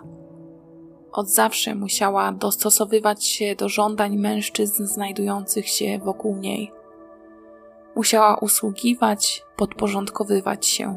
Od 1.12 1.28
zawsze 1.28 1.74
musiała 1.74 2.32
dostosowywać 2.32 3.24
się 3.24 3.56
do 3.56 3.68
żądań 3.68 4.16
mężczyzn 4.16 4.86
znajdujących 4.86 5.68
się 5.68 5.98
wokół 5.98 6.36
niej. 6.36 6.72
Musiała 7.96 8.36
usługiwać, 8.36 9.44
podporządkowywać 9.56 10.66
się. 10.66 10.96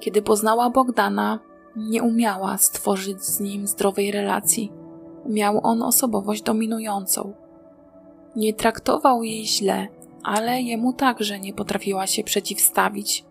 Kiedy 0.00 0.22
poznała 0.22 0.70
Bogdana, 0.70 1.38
nie 1.76 2.02
umiała 2.02 2.58
stworzyć 2.58 3.22
z 3.22 3.40
nim 3.40 3.66
zdrowej 3.66 4.12
relacji. 4.12 4.72
Miał 5.26 5.60
on 5.62 5.82
osobowość 5.82 6.42
dominującą. 6.42 7.34
Nie 8.36 8.54
traktował 8.54 9.22
jej 9.22 9.46
źle, 9.46 9.88
ale 10.26 10.62
jemu 10.62 10.92
także 10.92 11.40
nie 11.40 11.52
potrafiła 11.52 12.06
się 12.06 12.24
przeciwstawić. 12.24 13.24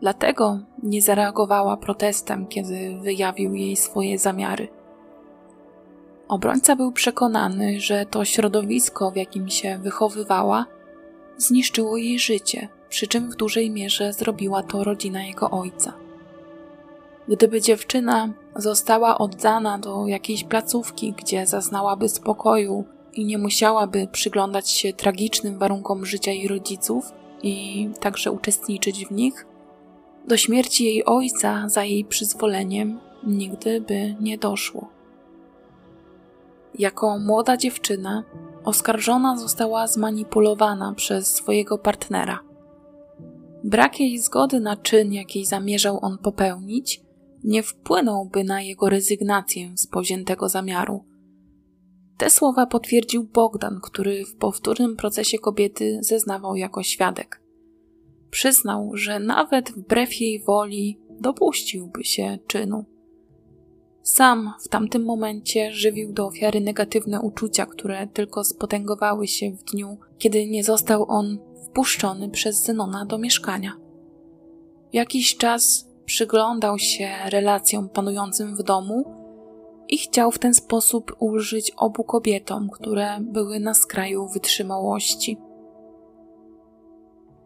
Dlatego 0.00 0.58
nie 0.82 1.02
zareagowała 1.02 1.76
protestem, 1.76 2.46
kiedy 2.46 2.98
wyjawił 3.02 3.54
jej 3.54 3.76
swoje 3.76 4.18
zamiary. 4.18 4.68
Obrońca 6.28 6.76
był 6.76 6.92
przekonany, 6.92 7.80
że 7.80 8.06
to 8.06 8.24
środowisko, 8.24 9.10
w 9.10 9.16
jakim 9.16 9.48
się 9.48 9.78
wychowywała, 9.78 10.66
zniszczyło 11.36 11.96
jej 11.96 12.18
życie, 12.18 12.68
przy 12.88 13.06
czym 13.06 13.30
w 13.30 13.36
dużej 13.36 13.70
mierze 13.70 14.12
zrobiła 14.12 14.62
to 14.62 14.84
rodzina 14.84 15.24
jego 15.24 15.50
ojca. 15.50 15.92
Gdyby 17.28 17.60
dziewczyna 17.60 18.32
została 18.56 19.18
oddana 19.18 19.78
do 19.78 20.06
jakiejś 20.06 20.44
placówki, 20.44 21.12
gdzie 21.12 21.46
zaznałaby 21.46 22.08
spokoju 22.08 22.84
i 23.16 23.24
nie 23.24 23.38
musiałaby 23.38 24.08
przyglądać 24.12 24.70
się 24.70 24.92
tragicznym 24.92 25.58
warunkom 25.58 26.06
życia 26.06 26.30
jej 26.30 26.48
rodziców 26.48 27.12
i 27.42 27.88
także 28.00 28.32
uczestniczyć 28.32 29.06
w 29.06 29.10
nich, 29.10 29.46
do 30.26 30.36
śmierci 30.36 30.84
jej 30.84 31.04
ojca 31.04 31.68
za 31.68 31.84
jej 31.84 32.04
przyzwoleniem 32.04 33.00
nigdy 33.26 33.80
by 33.80 34.16
nie 34.20 34.38
doszło. 34.38 34.88
Jako 36.78 37.18
młoda 37.18 37.56
dziewczyna 37.56 38.24
oskarżona 38.64 39.36
została 39.36 39.86
zmanipulowana 39.86 40.94
przez 40.94 41.34
swojego 41.34 41.78
partnera. 41.78 42.38
Brak 43.64 44.00
jej 44.00 44.18
zgody 44.18 44.60
na 44.60 44.76
czyn, 44.76 45.12
jaki 45.12 45.44
zamierzał 45.44 45.98
on 46.02 46.18
popełnić, 46.18 47.02
nie 47.44 47.62
wpłynąłby 47.62 48.44
na 48.44 48.62
jego 48.62 48.88
rezygnację 48.88 49.72
z 49.76 49.86
powziętego 49.86 50.48
zamiaru. 50.48 51.04
Te 52.16 52.30
słowa 52.30 52.66
potwierdził 52.66 53.24
Bogdan, 53.24 53.80
który 53.82 54.24
w 54.24 54.36
powtórnym 54.36 54.96
procesie 54.96 55.38
kobiety 55.38 55.98
zeznawał 56.00 56.56
jako 56.56 56.82
świadek. 56.82 57.42
Przyznał, 58.30 58.90
że 58.94 59.20
nawet 59.20 59.70
wbrew 59.70 60.20
jej 60.20 60.42
woli 60.42 61.00
dopuściłby 61.20 62.04
się 62.04 62.38
czynu. 62.46 62.84
Sam 64.02 64.52
w 64.64 64.68
tamtym 64.68 65.04
momencie 65.04 65.72
żywił 65.72 66.12
do 66.12 66.26
ofiary 66.26 66.60
negatywne 66.60 67.20
uczucia, 67.20 67.66
które 67.66 68.06
tylko 68.06 68.44
spotęgowały 68.44 69.26
się 69.26 69.50
w 69.50 69.64
dniu, 69.64 69.98
kiedy 70.18 70.46
nie 70.46 70.64
został 70.64 71.06
on 71.08 71.38
wpuszczony 71.66 72.28
przez 72.28 72.64
Zenona 72.64 73.06
do 73.06 73.18
mieszkania. 73.18 73.72
Jakiś 74.92 75.36
czas 75.36 75.88
przyglądał 76.04 76.78
się 76.78 77.08
relacjom 77.30 77.88
panującym 77.88 78.56
w 78.56 78.62
domu 78.62 79.25
i 79.88 79.98
chciał 79.98 80.30
w 80.30 80.38
ten 80.38 80.54
sposób 80.54 81.16
ulżyć 81.18 81.72
obu 81.76 82.04
kobietom, 82.04 82.70
które 82.70 83.18
były 83.20 83.60
na 83.60 83.74
skraju 83.74 84.28
wytrzymałości. 84.28 85.38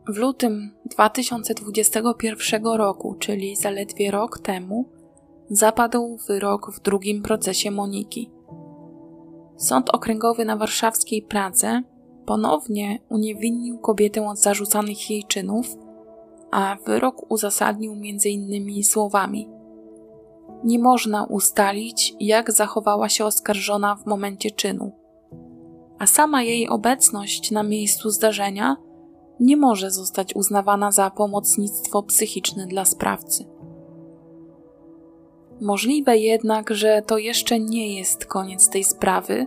W 0.09 0.17
lutym 0.17 0.71
2021 0.85 2.67
roku, 2.67 3.15
czyli 3.15 3.57
zaledwie 3.57 4.11
rok 4.11 4.39
temu, 4.39 4.85
zapadł 5.51 6.19
wyrok 6.29 6.73
w 6.73 6.83
drugim 6.83 7.23
procesie 7.23 7.71
Moniki. 7.71 8.31
Sąd 9.57 9.91
okręgowy 9.91 10.45
na 10.45 10.57
warszawskiej 10.57 11.23
Pradze 11.23 11.83
ponownie 12.27 12.99
uniewinnił 13.09 13.79
kobietę 13.79 14.29
od 14.29 14.39
zarzucanych 14.39 15.11
jej 15.11 15.25
czynów, 15.25 15.77
a 16.51 16.77
wyrok 16.87 17.31
uzasadnił 17.33 17.93
m.in. 17.93 18.85
słowami: 18.85 19.49
Nie 20.65 20.79
można 20.79 21.25
ustalić, 21.25 22.15
jak 22.21 22.53
zachowała 22.53 23.09
się 23.09 23.25
oskarżona 23.25 23.97
w 23.97 24.07
momencie 24.07 24.51
czynu, 24.51 24.93
a 25.99 26.07
sama 26.07 26.43
jej 26.43 26.69
obecność 26.69 27.51
na 27.51 27.63
miejscu 27.63 28.11
zdarzenia 28.11 28.77
nie 29.41 29.57
może 29.57 29.91
zostać 29.91 30.37
uznawana 30.37 30.93
za 30.93 31.11
pomocnictwo 31.11 32.03
psychiczne 32.03 32.67
dla 32.67 32.85
sprawcy. 32.85 33.45
Możliwe 35.61 36.19
jednak, 36.19 36.71
że 36.71 37.03
to 37.07 37.19
jeszcze 37.19 37.61
nie 37.61 37.99
jest 37.99 38.27
koniec 38.27 38.69
tej 38.69 38.85
sprawy. 38.85 39.47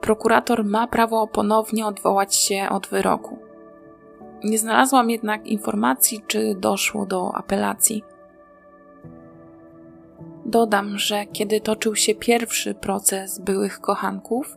Prokurator 0.00 0.64
ma 0.64 0.86
prawo 0.86 1.26
ponownie 1.26 1.86
odwołać 1.86 2.34
się 2.34 2.68
od 2.70 2.86
wyroku. 2.86 3.38
Nie 4.44 4.58
znalazłam 4.58 5.10
jednak 5.10 5.46
informacji, 5.46 6.24
czy 6.26 6.54
doszło 6.54 7.06
do 7.06 7.34
apelacji. 7.34 8.04
Dodam, 10.52 10.98
że 10.98 11.26
kiedy 11.26 11.60
toczył 11.60 11.96
się 11.96 12.14
pierwszy 12.14 12.74
proces 12.74 13.38
byłych 13.38 13.80
kochanków, 13.80 14.56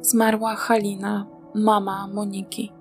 zmarła 0.00 0.56
Halina, 0.56 1.26
mama 1.54 2.08
Moniki. 2.12 2.72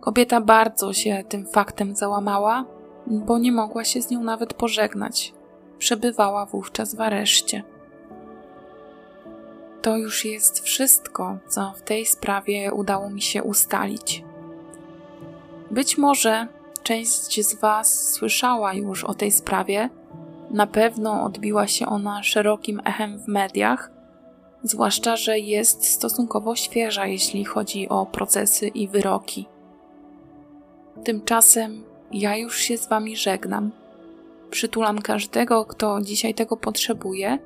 Kobieta 0.00 0.40
bardzo 0.40 0.92
się 0.92 1.24
tym 1.28 1.46
faktem 1.46 1.96
załamała, 1.96 2.64
bo 3.06 3.38
nie 3.38 3.52
mogła 3.52 3.84
się 3.84 4.02
z 4.02 4.10
nią 4.10 4.22
nawet 4.22 4.54
pożegnać. 4.54 5.34
Przebywała 5.78 6.46
wówczas 6.46 6.94
w 6.94 7.00
areszcie. 7.00 7.62
To 9.82 9.96
już 9.96 10.24
jest 10.24 10.60
wszystko, 10.60 11.38
co 11.48 11.72
w 11.76 11.82
tej 11.82 12.06
sprawie 12.06 12.72
udało 12.72 13.10
mi 13.10 13.22
się 13.22 13.42
ustalić. 13.42 14.24
Być 15.70 15.98
może 15.98 16.46
część 16.82 17.46
z 17.46 17.54
Was 17.54 18.12
słyszała 18.12 18.74
już 18.74 19.04
o 19.04 19.14
tej 19.14 19.30
sprawie, 19.30 19.90
na 20.52 20.66
pewno 20.66 21.22
odbiła 21.22 21.66
się 21.66 21.86
ona 21.86 22.22
szerokim 22.22 22.80
echem 22.84 23.18
w 23.18 23.28
mediach, 23.28 23.90
zwłaszcza, 24.62 25.16
że 25.16 25.38
jest 25.38 25.84
stosunkowo 25.84 26.56
świeża, 26.56 27.06
jeśli 27.06 27.44
chodzi 27.44 27.88
o 27.88 28.06
procesy 28.06 28.68
i 28.68 28.88
wyroki. 28.88 29.46
Tymczasem 31.04 31.84
ja 32.12 32.36
już 32.36 32.58
się 32.58 32.78
z 32.78 32.88
Wami 32.88 33.16
żegnam. 33.16 33.70
Przytulam 34.50 34.98
każdego, 34.98 35.64
kto 35.64 36.00
dzisiaj 36.02 36.34
tego 36.34 36.56
potrzebuje 36.56 37.38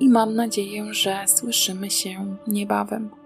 i 0.00 0.08
mam 0.08 0.34
nadzieję, 0.34 0.94
że 0.94 1.18
słyszymy 1.26 1.90
się 1.90 2.36
niebawem. 2.46 3.23